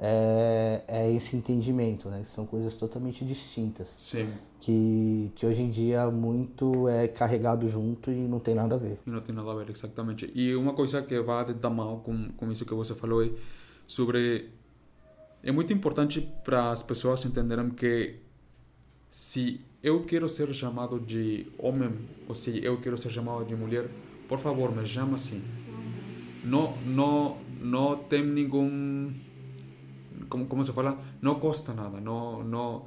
[0.04, 2.24] é, é esse entendimento, né?
[2.26, 3.94] São coisas totalmente distintas.
[4.00, 4.30] Sim.
[4.60, 9.00] Que, que hoje em dia muito é carregado junto e não tem nada a ver.
[9.06, 10.32] E não tem nada a ver, exatamente.
[10.34, 13.30] E uma coisa que vai tentar mal com, com isso que você falou é
[13.88, 14.50] sobre...
[15.44, 18.16] É muito importante para as pessoas entenderem que
[19.10, 21.92] se eu quero ser chamado de homem
[22.28, 23.88] ou se eu quero ser chamado de mulher,
[24.28, 25.42] por favor, me chama assim.
[26.44, 29.12] Não, não, não tem nenhum
[30.32, 32.86] como, como se fala, não custa nada, não, não...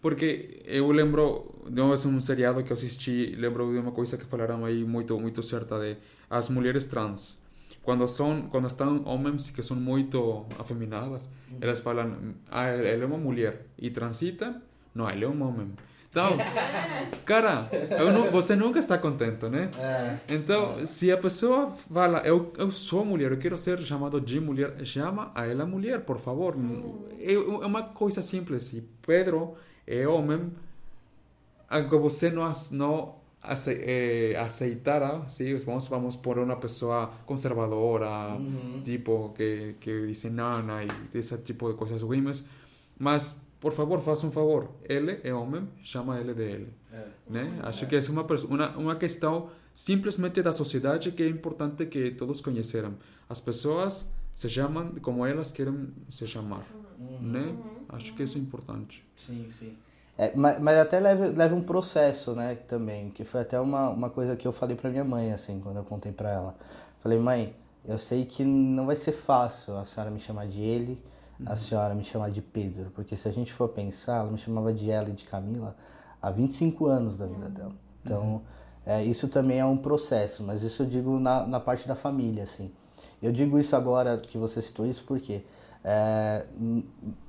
[0.00, 4.16] Porque eu lembro de uma vez um seriado que eu assisti, lembro de uma coisa
[4.16, 5.98] que falaram aí muito, muito certa de
[6.30, 7.38] as mulheres trans.
[7.82, 13.16] Quando são, quando estão homens que são muito afeminadas, elas falam, ah, ele é uma
[13.16, 14.60] mulher e transita,
[14.94, 15.72] não, ele é um homem.
[16.10, 16.36] Então,
[17.24, 17.70] cara,
[18.12, 19.70] não, você nunca está contente, né?
[19.78, 20.18] É.
[20.34, 24.74] Então, se a pessoa fala, eu, eu sou mulher, eu quero ser chamado de mulher,
[24.84, 26.56] chama a ela mulher, por favor.
[27.18, 28.64] É, é uma coisa simples.
[28.64, 29.54] Se Pedro
[29.86, 30.52] é homem,
[31.88, 38.82] que você não, não é, aceitará, sim, vamos, vamos por uma pessoa conservadora, uhum.
[38.84, 42.44] tipo, que, que diz nana e esse tipo de coisas ruins,
[42.98, 44.70] mas por favor, faça um favor.
[44.84, 46.72] Ele é homem, chama ele de ele.
[46.90, 47.06] É.
[47.28, 47.60] Né?
[47.62, 47.88] Acho é.
[47.88, 52.94] que é uma, uma, uma questão simplesmente da sociedade que é importante que todos conheceram.
[53.28, 56.66] As pessoas se chamam como elas querem se chamar.
[56.98, 57.20] Uhum.
[57.20, 57.56] Né?
[57.90, 59.04] Acho que isso é importante.
[59.16, 59.76] Sim, sim.
[60.20, 64.10] É, mas, mas, até leva, leva um processo, né, também, que foi até uma, uma
[64.10, 66.54] coisa que eu falei para minha mãe, assim, quando eu contei para ela.
[67.02, 67.56] Falei, mãe,
[67.86, 71.02] eu sei que não vai ser fácil a senhora me chamar de ele,
[71.46, 74.74] a senhora me chamar de Pedro, porque se a gente for pensar, ela me chamava
[74.74, 75.74] de ela e de Camila
[76.20, 77.72] há 25 anos da vida dela.
[78.04, 78.40] Então, uhum.
[78.84, 82.42] é, isso também é um processo, mas isso eu digo na, na parte da família,
[82.42, 82.70] assim.
[83.22, 85.44] Eu digo isso agora que você citou isso porque
[85.84, 86.46] é,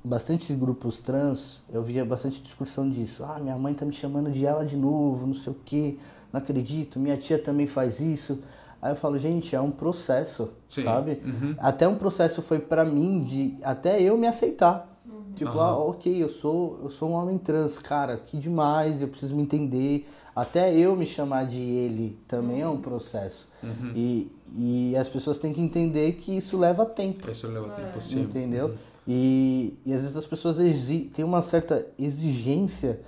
[0.04, 3.24] bastante grupos trans, eu via bastante discussão disso.
[3.24, 5.98] Ah, minha mãe tá me chamando de ela de novo, não sei o que,
[6.32, 8.38] não acredito, minha tia também faz isso.
[8.80, 10.82] Aí eu falo, gente, é um processo, Sim.
[10.82, 11.22] sabe?
[11.24, 11.54] Uhum.
[11.58, 14.88] Até um processo foi para mim de até eu me aceitar.
[15.06, 15.32] Uhum.
[15.36, 15.60] Tipo, uhum.
[15.60, 19.42] ah, ok, eu sou, eu sou um homem trans, cara, que demais, eu preciso me
[19.42, 20.08] entender.
[20.34, 23.48] Até eu me chamar de ele também é um processo.
[23.62, 23.92] Uhum.
[23.94, 27.30] E, e as pessoas têm que entender que isso leva tempo.
[27.30, 28.20] Isso leva tempo, sim.
[28.20, 28.68] Entendeu?
[28.68, 28.74] Uhum.
[29.06, 30.56] E, e às vezes as pessoas
[31.12, 33.00] têm uma certa exigência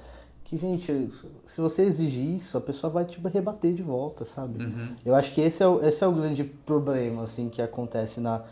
[0.44, 1.10] que, gente,
[1.46, 4.62] se você exigir isso, a pessoa vai te rebater de volta, sabe?
[4.62, 4.94] Uhum.
[5.04, 8.42] Eu acho que esse é, o, esse é o grande problema, assim, que acontece na,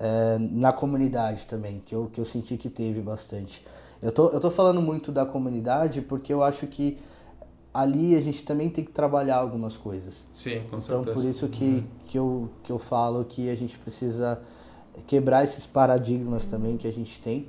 [0.00, 3.64] é, na comunidade também, que eu, que eu senti que teve bastante.
[4.02, 6.98] Eu tô, eu tô falando muito da comunidade porque eu acho que
[7.74, 10.24] ali a gente também tem que trabalhar algumas coisas.
[10.32, 11.02] Sim, com certeza.
[11.02, 11.84] Então, por isso que, uhum.
[12.06, 14.40] que, eu, que eu falo que a gente precisa
[15.08, 17.48] quebrar esses paradigmas também que a gente tem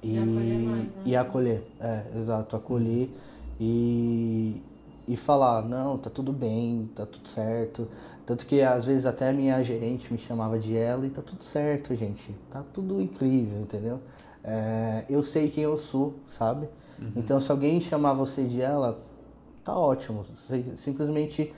[0.00, 0.92] e, e acolher, mais, né?
[1.04, 3.10] e acolher, é, exato, acolher
[3.58, 4.62] e,
[5.08, 7.88] e falar, não, tá tudo bem, tá tudo certo.
[8.24, 11.42] Tanto que às vezes até a minha gerente me chamava de ela e tá tudo
[11.42, 12.32] certo, gente.
[12.50, 13.98] Tá tudo incrível, entendeu?
[14.44, 16.68] É, eu sei quem eu sou, sabe?
[17.00, 17.12] Uhum.
[17.16, 19.07] Então se alguém chamar você de ela,
[19.68, 20.24] tá ótimo.
[20.24, 21.52] Você simplesmente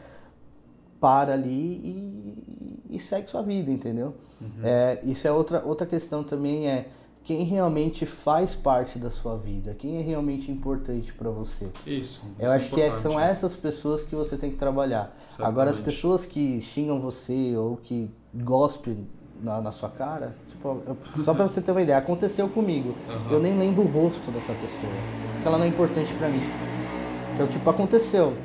[1.00, 4.14] para ali e, e segue sua vida, entendeu?
[4.40, 4.64] Uhum.
[4.64, 6.88] É, isso é outra, outra questão também, é
[7.22, 11.68] quem realmente faz parte da sua vida, quem é realmente importante para você.
[11.86, 12.22] Isso.
[12.38, 15.16] Eu acho é que são essas pessoas que você tem que trabalhar.
[15.28, 15.48] Exatamente.
[15.48, 19.06] Agora, as pessoas que xingam você ou que gospem
[19.40, 22.94] na, na sua cara, tipo, eu, só para você ter uma ideia, aconteceu comigo.
[23.08, 23.30] Uhum.
[23.30, 24.92] Eu nem lembro o rosto dessa pessoa,
[25.34, 26.69] porque ela não é importante para mim.
[27.40, 28.36] Então, tipo, aconteceu.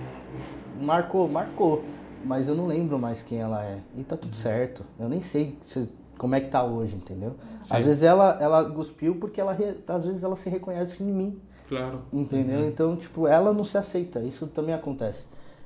[0.79, 1.84] Marcou, marcou.
[2.23, 3.79] Mas eu não lembro mais quem ela é.
[3.97, 4.86] E tá tudo certo.
[4.97, 7.36] Eu nem sei se como é que tá hoje, entendeu?
[7.62, 7.75] Sim.
[7.75, 9.51] Às vezes ela, ela cuspiu porque ela,
[9.86, 11.41] às vezes ela se reconhece em mim.
[11.67, 12.03] Claro.
[12.13, 12.62] Entendeu?
[12.62, 12.67] Uhum.
[12.69, 14.21] Então, tipo, ela não se aceita.
[14.21, 15.25] Isso também acontece.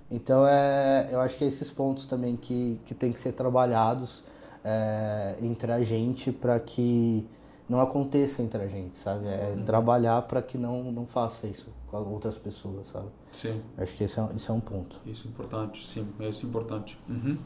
[0.09, 4.23] Então, é, eu acho que é esses pontos também que, que tem que ser trabalhados
[4.65, 7.29] é, entre a gente para que
[7.69, 9.27] não aconteça entre a gente, sabe?
[9.27, 9.63] É uhum.
[9.63, 13.07] trabalhar para que não, não faça isso com outras pessoas, sabe?
[13.31, 13.61] Sim.
[13.77, 14.99] Acho que esse é, esse é um ponto.
[15.05, 16.07] Isso é importante, sim.
[16.19, 16.97] Isso é importante.
[17.07, 17.37] Uhum.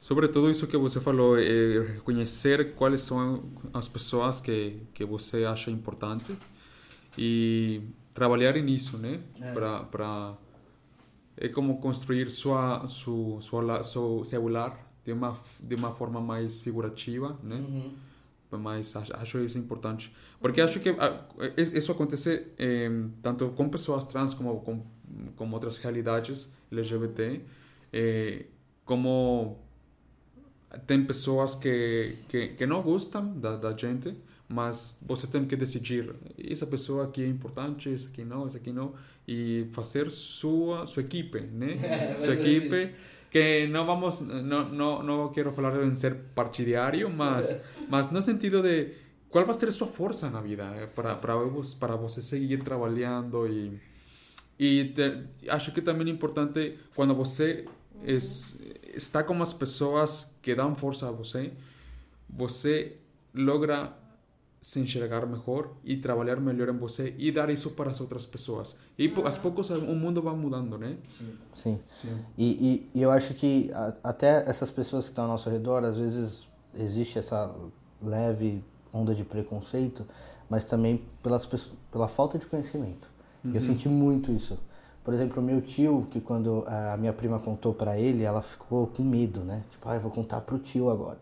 [0.00, 5.44] Sobre tudo isso que você falou, é reconhecer quais são as pessoas que, que você
[5.44, 6.36] acha importante
[7.16, 7.82] e
[8.12, 9.20] trabalhar nisso, né?
[9.40, 9.52] É.
[9.52, 10.34] Para para
[11.36, 17.38] é como construir sua sua sua seu celular de uma de uma forma mais figurativa,
[17.42, 17.56] né?
[17.56, 17.92] Uhum.
[18.58, 21.24] Mas acho isso importante, porque acho que ah,
[21.56, 22.90] isso acontece eh,
[23.22, 24.84] tanto com pessoas trans como com,
[25.36, 27.40] com outras realidades LGBT,
[27.92, 28.46] eh,
[28.84, 29.58] como
[30.86, 34.14] tem pessoas que, que, que não gostam da, da gente,
[34.48, 38.72] mas você tem que decidir essa pessoa aqui é importante, essa aqui não, essa aqui
[38.72, 38.94] não
[39.26, 41.78] e fazer sua sua equipe, né?
[41.82, 42.92] É, sua equipe
[43.30, 48.62] que não vamos não não não quero falar de ser partidário, mas mas no sentido
[48.62, 48.92] de
[49.30, 51.34] qual vai ser sua força na vida eh, para para
[51.80, 53.80] para você seguir trabalhando e
[54.64, 57.66] e te, acho que também é importante quando você
[58.04, 58.56] es,
[58.94, 61.52] está com as pessoas que dão força a você,
[62.30, 62.96] você
[63.34, 63.92] logra
[64.60, 68.78] se enxergar melhor e trabalhar melhor em você e dar isso para as outras pessoas.
[68.96, 69.26] E ah.
[69.26, 70.96] aos poucos o mundo vai mudando, né?
[71.18, 71.34] Sim.
[71.52, 71.80] Sim.
[71.88, 72.24] Sim.
[72.38, 75.84] E, e, e, eu acho que a, até essas pessoas que estão ao nosso redor,
[75.84, 76.46] às vezes
[76.78, 77.52] existe essa
[78.00, 80.06] leve onda de preconceito,
[80.48, 81.48] mas também pelas,
[81.90, 83.08] pela falta de conhecimento.
[83.44, 83.52] Uhum.
[83.54, 84.58] Eu senti muito isso.
[85.04, 88.86] Por exemplo, o meu tio, que quando a minha prima contou para ele, ela ficou
[88.86, 89.62] com medo, né?
[89.70, 91.18] Tipo, ah, eu vou contar pro tio agora.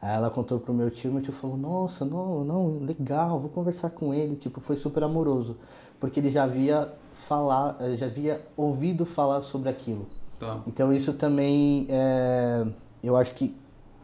[0.00, 3.90] Aí ela contou pro meu tio, meu tio falou, nossa, não, não, legal, vou conversar
[3.90, 4.36] com ele.
[4.36, 5.56] Tipo, foi super amoroso.
[5.98, 10.06] Porque ele já havia falar, eh, já havia ouvido falar sobre aquilo.
[10.38, 10.60] Tá.
[10.66, 12.66] Então isso também, é,
[13.02, 13.54] eu acho que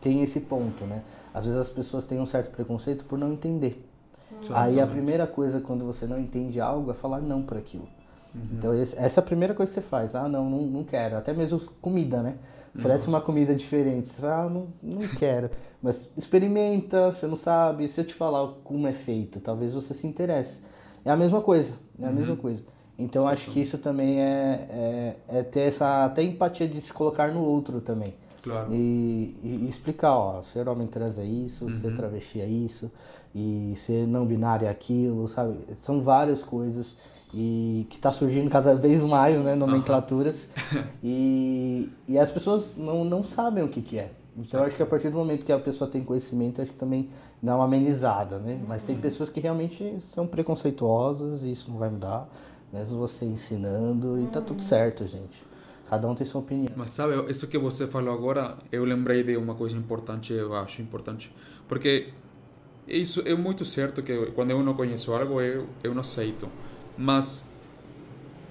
[0.00, 1.02] tem esse ponto, né?
[1.32, 3.86] Às vezes as pessoas têm um certo preconceito por não entender.
[4.52, 7.88] Aí a primeira coisa quando você não entende algo é falar não para aquilo.
[8.34, 8.42] Uhum.
[8.52, 10.14] Então essa é a primeira coisa que você faz.
[10.14, 11.16] Ah, não, não, não quero.
[11.16, 12.36] Até mesmo comida, né?
[12.74, 13.14] Oferece uhum.
[13.14, 14.08] uma comida diferente.
[14.08, 15.50] Você fala, ah, não, não quero.
[15.82, 17.88] Mas experimenta, você não sabe.
[17.88, 20.60] Se eu te falar como é feito, talvez você se interesse.
[21.04, 21.74] É a mesma coisa.
[22.00, 22.14] É a uhum.
[22.14, 22.62] mesma coisa.
[23.00, 27.32] Então acho que isso também é, é, é, ter essa até empatia de se colocar
[27.32, 28.14] no outro também.
[28.42, 28.72] Claro.
[28.72, 31.78] E, e, e explicar, ó, ser homem trans é isso, uhum.
[31.78, 32.90] ser travesti é isso,
[33.34, 35.56] e ser não binário é aquilo, sabe?
[35.82, 36.96] São várias coisas
[37.32, 40.82] e que está surgindo cada vez mais, né, nomenclaturas, uhum.
[41.02, 44.10] e, e as pessoas não, não sabem o que, que é.
[44.36, 46.78] Então, eu acho que a partir do momento que a pessoa tem conhecimento, acho que
[46.78, 47.10] também
[47.42, 48.60] dá uma amenizada, né?
[48.66, 49.00] Mas tem uhum.
[49.02, 52.28] pessoas que realmente são preconceituosas e isso não vai mudar,
[52.72, 55.49] mesmo você ensinando, e tá tudo certo, gente.
[55.90, 56.72] Cada um tem sua opinião.
[56.76, 60.80] Mas sabe, isso que você falou agora, eu lembrei de uma coisa importante, eu acho
[60.80, 61.34] importante.
[61.66, 62.10] Porque
[62.86, 66.48] isso é muito certo que quando eu não conheço algo, eu, eu não aceito.
[66.96, 67.44] Mas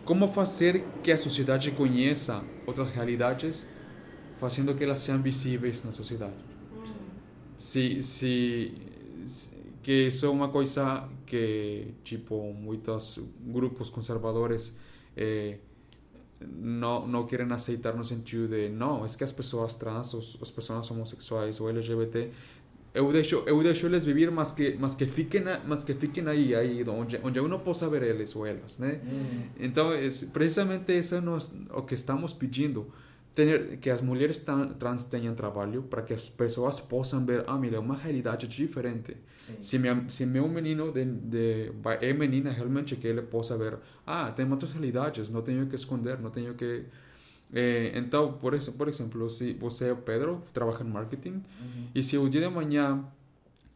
[0.04, 3.70] como fazer que a sociedade conheça outras realidades,
[4.38, 6.34] fazendo que elas sejam visíveis na sociedade?
[7.58, 8.74] Se, se,
[9.82, 14.76] que isso é uma coisa que tipo muitos grupos conservadores
[15.16, 15.58] eh,
[16.42, 20.52] não não querem aceitar no sentido de não, é que as pessoas trans, os, as
[20.52, 22.32] pessoas homossexuais ou LGBT
[22.94, 26.56] eu deixo eu deixo eles viver mas que mas que fiquem mas que fiquem aí
[26.56, 29.42] aí onde onde eu não possa ver eles ou elas né mm.
[29.60, 31.22] então é, precisamente isso é
[31.72, 32.92] o que estamos pedindo
[33.40, 34.38] ter que as mulheres
[34.80, 39.56] trans tenham trabalho para que as pessoas possam ver ah mira uma realidade diferente Sim.
[39.62, 41.72] se minha, se meu menino de, de
[42.02, 46.20] é menina realmente que ele possa ver ah tem outras realidades não tenho que esconder
[46.20, 46.86] não tenho que
[47.52, 51.88] eh, então, por, eso, por exemplo, se você é o Pedro, trabalha em marketing, uhum.
[51.96, 53.04] e se o dia de manhã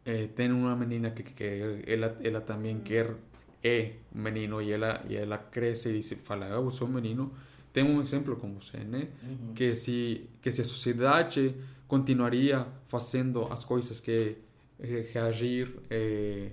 [0.05, 3.15] eh, tem uma menina que, que ela, ela também quer,
[3.63, 7.31] é um menino, e ela, e ela cresce e diz, fala, eu sou menino,
[7.73, 9.09] tem um exemplo com você, né?
[9.23, 9.53] Uhum.
[9.55, 11.55] Que, se, que se a sociedade
[11.87, 14.37] continuaria fazendo as coisas que
[14.79, 16.51] reagir, eh,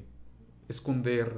[0.68, 1.30] esconder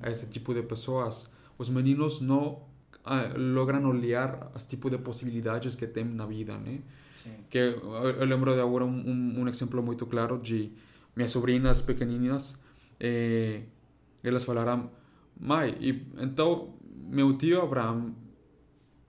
[0.00, 2.62] a esse tipo de pessoas, os meninos não
[3.06, 6.80] uh, logran olhar as tipos de possibilidades que tem na vida, né?
[7.22, 7.30] Sim.
[7.48, 10.72] Que eu, eu, lembro de agora um, um, um, exemplo muito claro de
[11.14, 12.58] minhas sobrinhas pequeninas,
[12.98, 13.62] eh,
[14.24, 14.90] elas falaram,
[15.38, 16.74] mãe, e, então
[17.10, 18.14] meu tio Abraham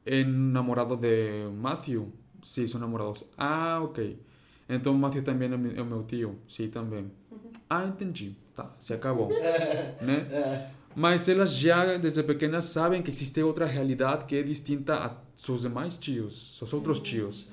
[0.06, 2.12] é namorado de Matthew?
[2.44, 3.24] Sim, são namorados.
[3.38, 4.20] Ah, ok.
[4.68, 6.40] Então Matthew também é meu tio?
[6.48, 7.12] Sim, também.
[7.32, 7.52] Uhum.
[7.70, 8.36] Ah, entendi.
[8.56, 9.30] Tá, se acabou.
[10.02, 10.72] né?
[10.96, 15.62] Mas elas já, desde pequenas, sabem que existe outra realidade que é distinta a seus
[15.62, 17.50] demais tios, seus outros tios.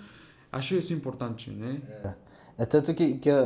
[0.50, 1.80] Acho isso importante, né?
[2.04, 3.40] É, é tanto que, que a,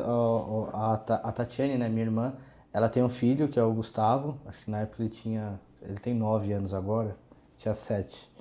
[0.72, 2.34] a, a Tatiane, né, minha irmã,
[2.72, 5.98] ela tem um filho que é o Gustavo, acho que na época ele tinha, ele
[5.98, 7.16] tem nove anos agora,
[7.58, 8.31] tinha sete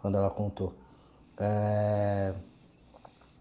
[0.00, 0.72] quando ela contou.
[1.38, 2.32] É...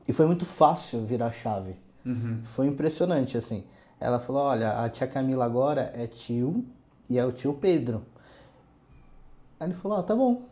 [0.07, 1.75] E foi muito fácil virar a chave.
[2.05, 2.41] Uhum.
[2.45, 3.63] Foi impressionante, assim.
[3.99, 6.65] Ela falou, olha, a tia Camila agora é tio
[7.09, 8.03] e é o tio Pedro.
[9.59, 10.43] Aí ele falou, ah, tá bom.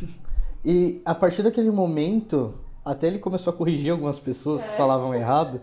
[0.64, 4.68] e a partir daquele momento, até ele começou a corrigir algumas pessoas é.
[4.68, 5.60] que falavam errado.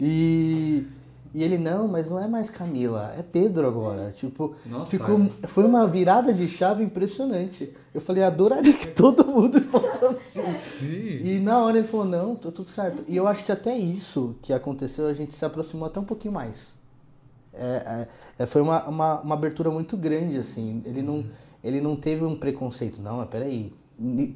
[0.00, 0.86] E,
[1.34, 4.12] e ele, não, mas não é mais Camila, é Pedro agora.
[4.12, 7.74] Tipo, Nossa, ficou, foi uma virada de chave impressionante.
[7.92, 10.52] Eu falei, adoraria que todo mundo fosse assim.
[10.52, 11.20] Sim.
[11.24, 13.02] E na hora ele falou, não, tá tudo certo.
[13.08, 16.32] E eu acho que até isso que aconteceu, a gente se aproximou até um pouquinho
[16.32, 16.76] mais.
[17.52, 18.08] é,
[18.38, 20.82] é, foi uma, uma, uma, abertura muito grande, assim.
[20.84, 21.26] Ele não, uhum.
[21.64, 23.72] ele não teve um preconceito, não, mas peraí.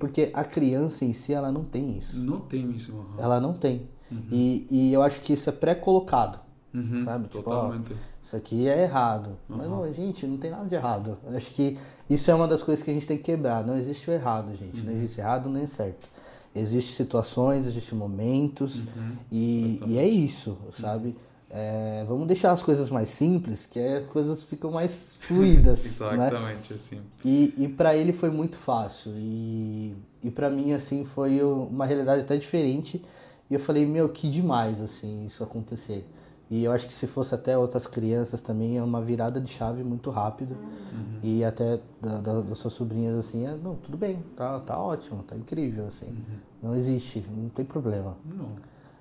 [0.00, 2.18] Porque a criança em si, ela não tem isso.
[2.18, 2.92] Não tem isso.
[3.16, 3.88] Ela não tem.
[4.10, 4.22] Uhum.
[4.32, 6.40] E, e eu acho que isso é pré-colocado,
[6.74, 7.04] uhum.
[7.04, 7.28] sabe?
[7.28, 7.92] Tipo, Totalmente.
[7.92, 9.38] Ó, isso aqui é errado.
[9.48, 11.16] Mas, não, gente, não tem nada de errado.
[11.26, 11.78] Eu acho que
[12.10, 13.64] isso é uma das coisas que a gente tem que quebrar.
[13.66, 14.82] Não existe o errado, gente.
[14.82, 14.98] Não uhum.
[14.98, 16.06] existe errado nem certo.
[16.54, 19.16] Existem situações, existem momentos uhum.
[19.30, 21.16] e, e, é isso, sabe?
[21.50, 25.82] É, vamos deixar as coisas mais simples, que as coisas ficam mais fluidas.
[25.84, 25.88] Né?
[25.88, 26.76] Exatamente, né?
[26.76, 27.00] assim.
[27.24, 29.12] E, e para ele foi muito fácil.
[29.16, 33.02] E, e para mim, assim, foi uma realidade até diferente.
[33.50, 36.06] E eu falei, meu, que demais, assim, isso acontecer.
[36.50, 39.84] E eu acho que se fosse até outras crianças também é uma virada de chave
[39.84, 40.54] muito rápida.
[40.54, 41.18] Uhum.
[41.22, 45.22] E até da, da, das suas sobrinhas assim, é, não, tudo bem, tá, tá ótimo,
[45.22, 46.06] tá incrível, assim.
[46.06, 46.38] Uhum.
[46.62, 48.16] Não existe, não tem problema.
[48.24, 48.48] Não,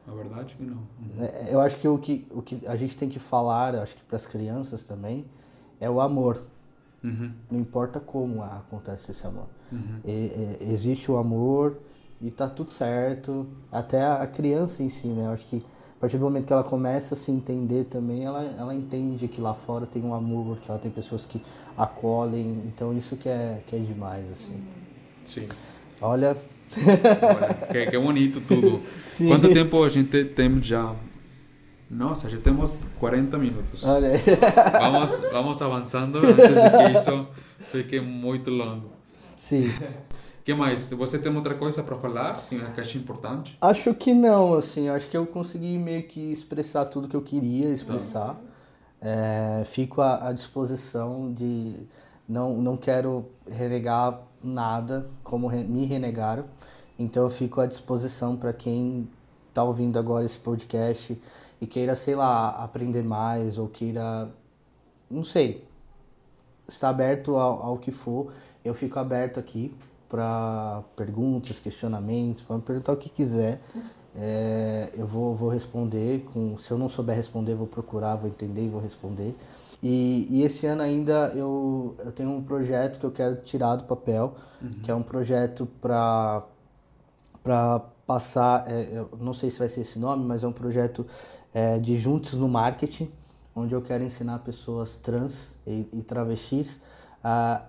[0.08, 0.78] a verdade é que não.
[0.78, 1.24] Uhum.
[1.24, 4.04] É, eu acho que o, que o que a gente tem que falar, acho que
[4.04, 5.26] para as crianças também,
[5.80, 6.46] é o amor.
[7.02, 7.32] Uhum.
[7.50, 9.48] Não importa como acontece esse amor.
[9.72, 10.00] Uhum.
[10.04, 11.78] E, existe o amor
[12.22, 13.48] e tá tudo certo.
[13.72, 15.28] Até a criança em si, né?
[15.28, 15.64] Eu acho que
[15.98, 19.42] a partir do momento que ela começa a se entender também, ela, ela entende que
[19.42, 21.42] lá fora tem um amor, que ela tem pessoas que
[21.76, 22.62] acolhem.
[22.68, 24.62] Então isso que é, que é demais, assim.
[25.26, 25.48] Sim.
[26.00, 26.38] Olha.
[26.78, 28.84] Olha que, que bonito tudo.
[29.08, 29.28] Sim.
[29.30, 30.96] Quanto tempo a gente tem já?
[31.90, 33.84] Nossa, já temos 40 minutos.
[33.84, 34.22] Olha aí.
[34.80, 37.28] Vamos, vamos avançando antes de que isso
[37.72, 38.92] fique muito longo.
[39.36, 39.72] Sim
[40.48, 40.90] que mais?
[40.90, 43.58] Você tem outra coisa para falar que acha importante?
[43.60, 47.68] Acho que não, assim, acho que eu consegui meio que expressar tudo que eu queria
[47.68, 48.36] expressar.
[48.36, 48.40] Tá.
[49.02, 51.76] É, fico à, à, disposição de
[52.26, 56.46] não não quero renegar nada como re, me renegaram.
[56.98, 59.06] Então eu fico à disposição para quem
[59.50, 61.22] está ouvindo agora esse podcast
[61.60, 64.30] e queira, sei lá, aprender mais ou queira,
[65.12, 65.66] não sei,
[66.70, 68.32] está aberto ao, ao que for.
[68.64, 69.76] Eu fico aberto aqui
[70.10, 73.62] para perguntas, questionamentos, para perguntar o que quiser.
[74.16, 76.26] É, eu vou, vou responder.
[76.34, 79.36] Com, se eu não souber responder, vou procurar, vou entender e vou responder.
[79.82, 83.84] E, e, esse ano ainda eu, eu tenho um projeto que eu quero tirar do
[83.84, 84.80] papel, uhum.
[84.82, 86.44] que é um projeto para
[88.08, 91.06] passar, é, eu não sei se vai ser esse nome, mas é um projeto
[91.54, 93.12] é, de Juntos no Marketing,
[93.56, 96.82] onde eu quero ensinar pessoas trans e, e travestis
[97.24, 97.62] a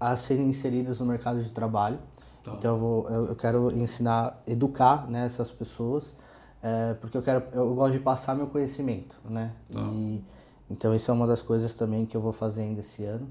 [0.00, 1.98] a serem inseridas no mercado de trabalho.
[2.44, 2.52] Tá.
[2.52, 6.14] Então eu, vou, eu, eu, quero ensinar, educar né, essas pessoas,
[6.62, 9.52] é, porque eu quero, eu gosto de passar meu conhecimento, né?
[9.72, 9.80] Tá.
[9.80, 10.22] E,
[10.70, 13.28] então isso é uma das coisas também que eu vou fazer ainda esse ano.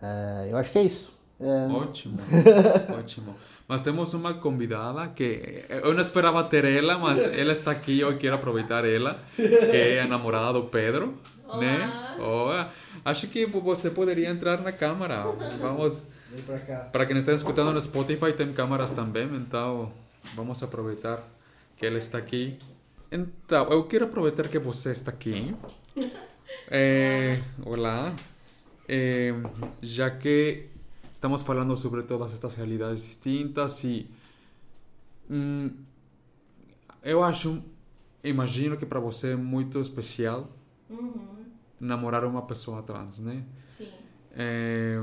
[0.00, 1.16] É, eu acho que é isso.
[1.40, 1.66] É...
[1.68, 2.18] Ótimo,
[2.98, 3.34] ótimo.
[3.68, 8.16] Mas temos uma convidada que eu não esperava ter ela, mas ela está aqui, eu
[8.16, 11.18] quero aproveitar ela, que é a namorada do Pedro,
[11.48, 11.60] Olá.
[11.60, 12.16] né?
[12.18, 12.74] Olá.
[13.02, 15.22] Acho que você poderia entrar na câmera.
[15.58, 16.04] Vamos.
[16.30, 16.76] Vem para cá.
[16.92, 19.90] Para quem está escutando no Spotify, tem câmeras também, então
[20.34, 21.26] vamos aproveitar
[21.74, 22.58] que ela está aqui.
[23.10, 25.56] Então, eu quero aproveitar que você está aqui.
[26.70, 28.14] É, olá.
[28.86, 29.32] É,
[29.80, 30.66] já que
[31.14, 34.10] estamos falando sobre todas estas realidades distintas e
[35.30, 35.70] hum,
[37.02, 37.62] eu acho,
[38.22, 40.50] imagino que para você é muito especial
[40.88, 41.37] uhum
[41.80, 43.44] namorar uma pessoa trans, né?
[43.76, 43.88] Sim.
[44.32, 45.02] É,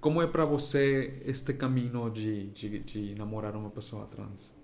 [0.00, 4.54] como é para você este caminho de, de, de, namorar uma pessoa trans?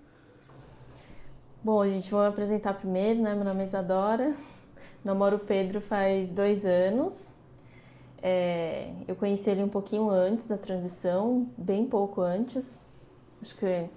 [1.63, 3.35] Bom, gente, vou me apresentar primeiro, né?
[3.35, 4.33] Meu nome é Isadora,
[5.05, 7.35] namoro o Pedro faz dois anos.
[8.23, 12.85] É, eu conheci ele um pouquinho antes da transição, bem pouco antes,
[13.43, 13.89] acho que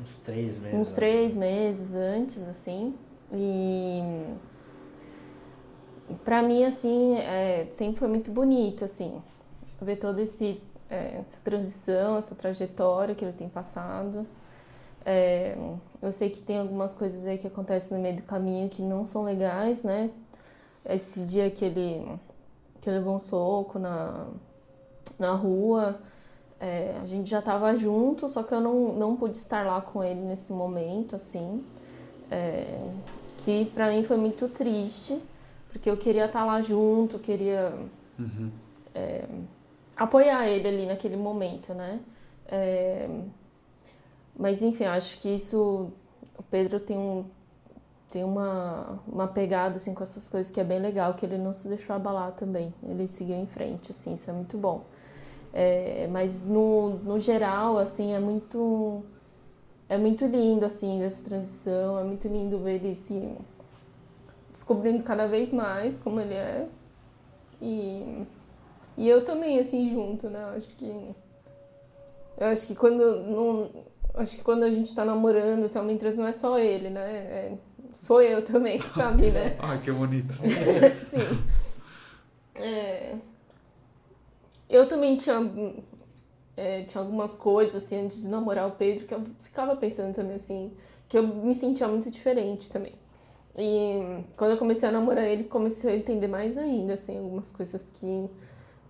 [0.00, 0.78] uns três meses.
[0.78, 2.94] Uns três meses antes, assim.
[3.32, 4.00] E
[6.24, 9.22] para mim, assim, é, sempre foi muito bonito, assim,
[9.80, 14.26] ver toda esse, é, essa transição, essa trajetória que ele tem passado.
[15.04, 15.56] É,
[16.00, 19.06] eu sei que tem algumas coisas aí que acontecem no meio do caminho que não
[19.06, 20.10] são legais, né?
[20.84, 22.06] Esse dia que ele,
[22.80, 24.26] que ele levou um soco na,
[25.18, 25.98] na rua,
[26.60, 30.02] é, a gente já estava junto, só que eu não, não pude estar lá com
[30.02, 31.64] ele nesse momento, assim.
[32.30, 32.82] É,
[33.38, 35.20] que para mim foi muito triste
[35.74, 37.74] porque eu queria estar lá junto, queria
[38.16, 38.48] uhum.
[38.94, 39.24] é,
[39.96, 41.98] apoiar ele ali naquele momento, né?
[42.46, 43.08] É,
[44.38, 45.90] mas enfim, acho que isso
[46.38, 47.24] o Pedro tem um
[48.08, 51.52] tem uma, uma pegada assim com essas coisas que é bem legal, que ele não
[51.52, 52.72] se deixou abalar também.
[52.84, 54.84] Ele seguiu em frente, assim, isso é muito bom.
[55.52, 59.02] É, mas no, no geral, assim, é muito
[59.88, 63.36] é muito lindo assim essa transição, é muito lindo ver ele se
[64.54, 66.66] descobrindo cada vez mais como ele é.
[67.60, 68.24] E,
[68.96, 70.42] e eu também, assim, junto, né?
[70.42, 71.14] Eu acho que.
[72.38, 73.20] Eu acho que quando.
[73.20, 73.70] Não,
[74.14, 77.10] acho que quando a gente tá namorando, esse homem trans não é só ele, né?
[77.10, 77.52] É,
[77.92, 79.56] sou eu também que tá ali, né?
[79.60, 80.34] Ai, que bonito.
[81.04, 81.44] Sim.
[82.54, 83.16] É,
[84.70, 85.36] eu também tinha,
[86.56, 90.36] é, tinha algumas coisas, assim, antes de namorar o Pedro, que eu ficava pensando também,
[90.36, 90.72] assim,
[91.08, 92.94] que eu me sentia muito diferente também.
[93.56, 97.88] E quando eu comecei a namorar ele, comecei a entender mais ainda, assim, algumas coisas
[98.00, 98.28] que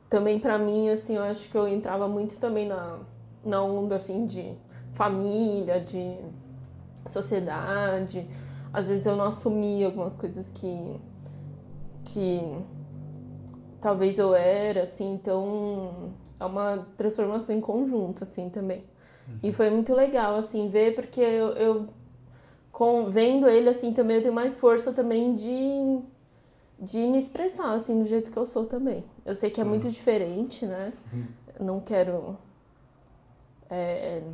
[0.09, 2.99] também para mim, assim, eu acho que eu entrava muito também na,
[3.45, 4.55] na onda, assim, de
[4.95, 6.17] família, de
[7.09, 8.27] sociedade.
[8.73, 10.97] Às vezes eu não assumia algumas coisas que,
[12.07, 12.41] que
[13.81, 18.83] talvez eu era, assim, então é uma transformação em conjunto, assim, também.
[19.29, 19.39] Uhum.
[19.43, 21.89] E foi muito legal, assim, ver, porque eu, eu
[22.75, 26.01] com, vendo ele, assim, também eu tenho mais força também de,
[26.81, 29.05] de me expressar, assim, do jeito que eu sou também.
[29.25, 29.71] Eu sei que é uhum.
[29.71, 30.93] muito diferente, né?
[31.13, 31.27] Uhum.
[31.61, 32.37] Não quero...
[33.71, 34.25] É,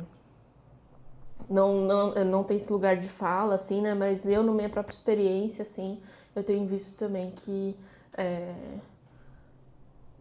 [1.47, 3.93] não, não, não tem esse lugar de fala, assim, né?
[3.93, 5.99] Mas eu, na minha própria experiência, assim,
[6.35, 7.77] eu tenho visto também que...
[8.17, 8.55] É,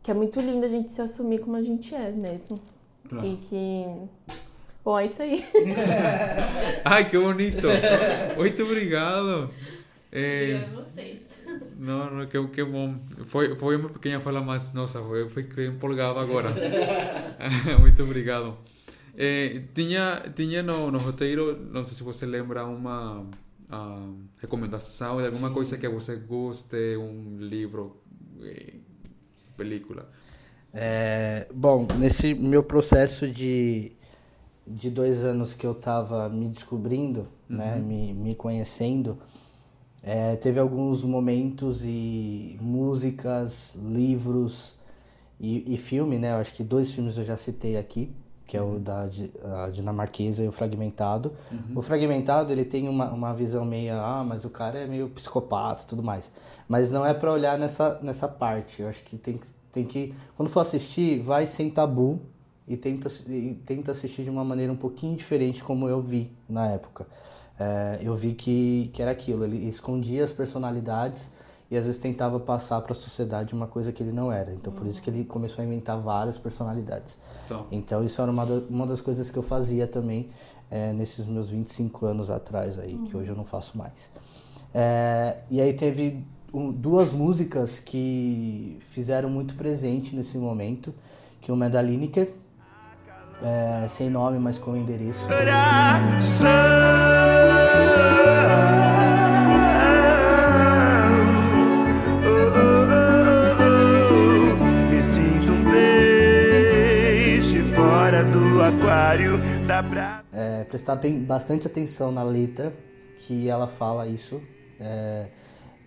[0.03, 2.59] que é muito lindo a gente se assumir como a gente é mesmo.
[3.09, 3.27] Claro.
[3.27, 3.85] E que.
[4.85, 5.45] Bom, é isso aí.
[6.85, 7.69] Ai, que bonito!
[8.37, 9.51] Muito obrigado!
[10.11, 10.67] É...
[10.75, 11.31] vocês.
[11.77, 12.97] Não, não, que, que bom.
[13.27, 16.51] Foi, foi uma pequena fala, mas nossa, eu fiquei empolgado agora.
[17.81, 18.57] Muito obrigado.
[19.17, 25.27] É, tinha tinha no, no roteiro, não sei se você lembra, uma uh, recomendação de
[25.27, 25.55] alguma Sim.
[25.55, 28.01] coisa que você goste, um livro
[28.43, 28.75] eh,
[29.57, 30.09] película?
[30.73, 33.93] É, bom, nesse meu processo de,
[34.75, 37.81] de dois anos que eu estava me descobrindo, né, uhum.
[37.81, 39.19] né, me, me conhecendo,
[40.03, 44.77] é, teve alguns momentos e músicas, livros
[45.39, 46.33] e, e filme, né?
[46.33, 48.11] Eu acho que dois filmes eu já citei aqui,
[48.47, 48.83] que é o uhum.
[48.83, 49.07] da
[49.71, 51.33] dinamarquesa e o fragmentado.
[51.53, 51.79] Uhum.
[51.79, 55.85] O fragmentado ele tem uma, uma visão meio ah, mas o cara é meio psicopata,
[55.87, 56.33] tudo mais.
[56.67, 58.81] Mas não é para olhar nessa nessa parte.
[58.81, 62.21] Eu acho que tem que tem que quando for assistir, vai sem tabu
[62.71, 66.69] e tenta e tenta assistir de uma maneira um pouquinho diferente como eu vi na
[66.69, 67.07] época.
[67.59, 71.29] É, eu vi que que era aquilo, ele escondia as personalidades
[71.69, 74.53] e às vezes tentava passar para a sociedade uma coisa que ele não era.
[74.53, 77.17] Então, por isso que ele começou a inventar várias personalidades.
[77.45, 80.31] Então, então isso era uma, da, uma das coisas que eu fazia também
[80.71, 83.05] é, nesses meus 25 anos atrás aí, uhum.
[83.05, 84.11] que hoje eu não faço mais.
[84.75, 90.93] É, e aí teve um, duas músicas que fizeram muito presente nesse momento,
[91.41, 92.33] que uma é da Lineker,
[93.43, 95.27] é, sem nome, mas com endereço.
[108.71, 110.25] aquário da praia.
[110.33, 112.73] É, prestar tem bastante atenção na letra,
[113.19, 114.41] que ela fala isso,
[114.79, 115.29] é,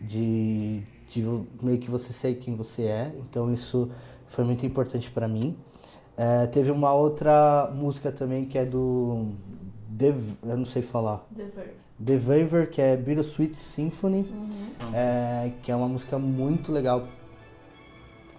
[0.01, 1.24] de, de
[1.62, 3.89] meio que você ser quem você é, então isso
[4.28, 5.58] foi muito importante para mim.
[6.16, 9.30] É, teve uma outra música também que é do.
[9.97, 11.26] The, eu não sei falar.
[11.36, 11.84] The Verve.
[12.03, 14.49] The Verve, que é Bittersweet Symphony, uhum.
[14.93, 17.07] é, que é uma música muito legal.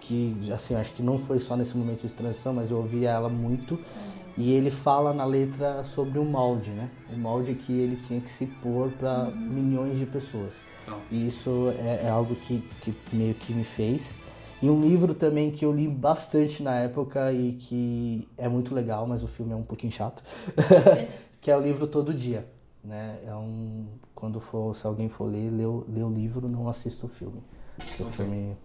[0.01, 3.27] Que, assim, acho que não foi só nesse momento de transição, mas eu ouvi ela
[3.27, 3.75] muito.
[3.75, 4.15] Uhum.
[4.37, 6.89] E ele fala na letra sobre o molde, né?
[7.11, 9.35] O molde que ele tinha que se pôr para uhum.
[9.35, 10.53] milhões de pessoas.
[10.87, 10.93] Oh.
[11.09, 14.17] E isso é, é, algo que, que meio que me fez.
[14.61, 19.05] E um livro também que eu li bastante na época e que é muito legal,
[19.05, 20.23] mas o filme é um pouquinho chato,
[21.41, 22.47] que é o livro Todo Dia.
[22.83, 23.19] Né?
[23.25, 27.09] É um, quando for, se alguém for ler, lê, lê o livro, não assista o
[27.09, 27.41] filme.
[27.77, 28.05] Okay.
[28.05, 28.57] O filme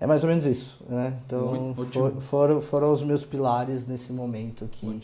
[0.00, 1.20] é mais ou menos isso, né?
[1.26, 5.02] Então for, foram, foram os meus pilares nesse momento que,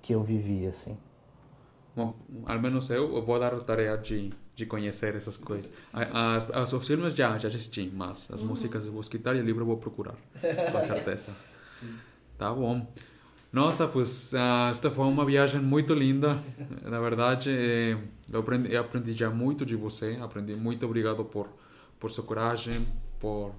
[0.00, 0.96] que eu vivi, assim.
[1.94, 5.70] Bom, ao menos eu vou dar a tarefa de, de conhecer essas coisas.
[5.92, 8.48] As, as, os filmes já, já assisti, mas as uhum.
[8.48, 11.30] músicas eu vou escutar e o livro eu vou procurar, com certeza.
[12.36, 12.84] Tá bom.
[13.52, 16.36] Nossa, pues uh, esta foi uma viagem muito linda.
[16.82, 17.96] Na verdade, eh,
[18.30, 20.18] eu aprendi, eu aprendi já muito de você.
[20.20, 21.48] Aprendi muito obrigado por,
[21.98, 22.86] por sua coragem,
[23.20, 23.54] por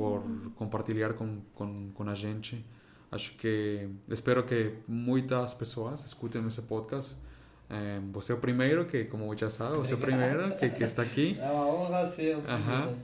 [0.00, 0.22] por
[0.56, 2.64] compartilhar com, com, com a gente.
[3.12, 7.14] Acho que espero que muitas pessoas escutem esse podcast.
[7.70, 11.38] É, você é o primeiro que, como já sabe, você primeiro que, que está aqui.
[11.40, 12.96] É uma honra ser o primeiro.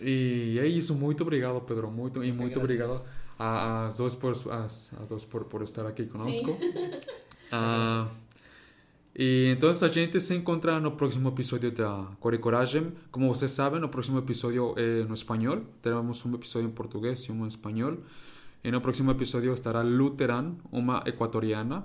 [0.00, 0.94] E é isso.
[0.94, 1.90] Muito obrigado, Pedro.
[1.90, 3.00] Muito, e muito obrigado
[3.38, 6.52] às duas por, as, as duas por, por estar aqui conosco.
[6.52, 8.08] Uh,
[9.14, 12.92] E então a gente se encontra no próximo episódio da Core Coragem.
[13.10, 15.62] Como vocês sabem, o próximo episódio é no espanhol.
[15.82, 17.98] Teremos um episódio em português e um em espanhol.
[18.62, 21.84] E no próximo episódio estará Luteran, uma equatoriana,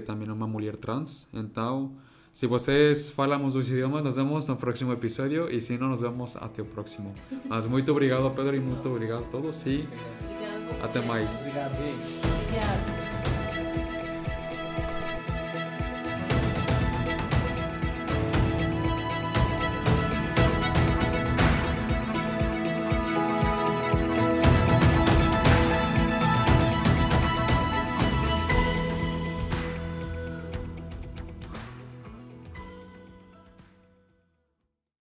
[0.00, 1.28] que também é uma mulher trans.
[1.32, 1.92] Então,
[2.32, 5.50] se vocês falam os dois idiomas, nos vemos no próximo episódio.
[5.50, 7.14] E se não, nos vemos até o próximo.
[7.48, 9.66] Mas muito obrigado, Pedro, e muito obrigado a todos.
[9.66, 9.88] E
[10.82, 11.28] até mais.
[11.40, 12.97] Obrigado, gente.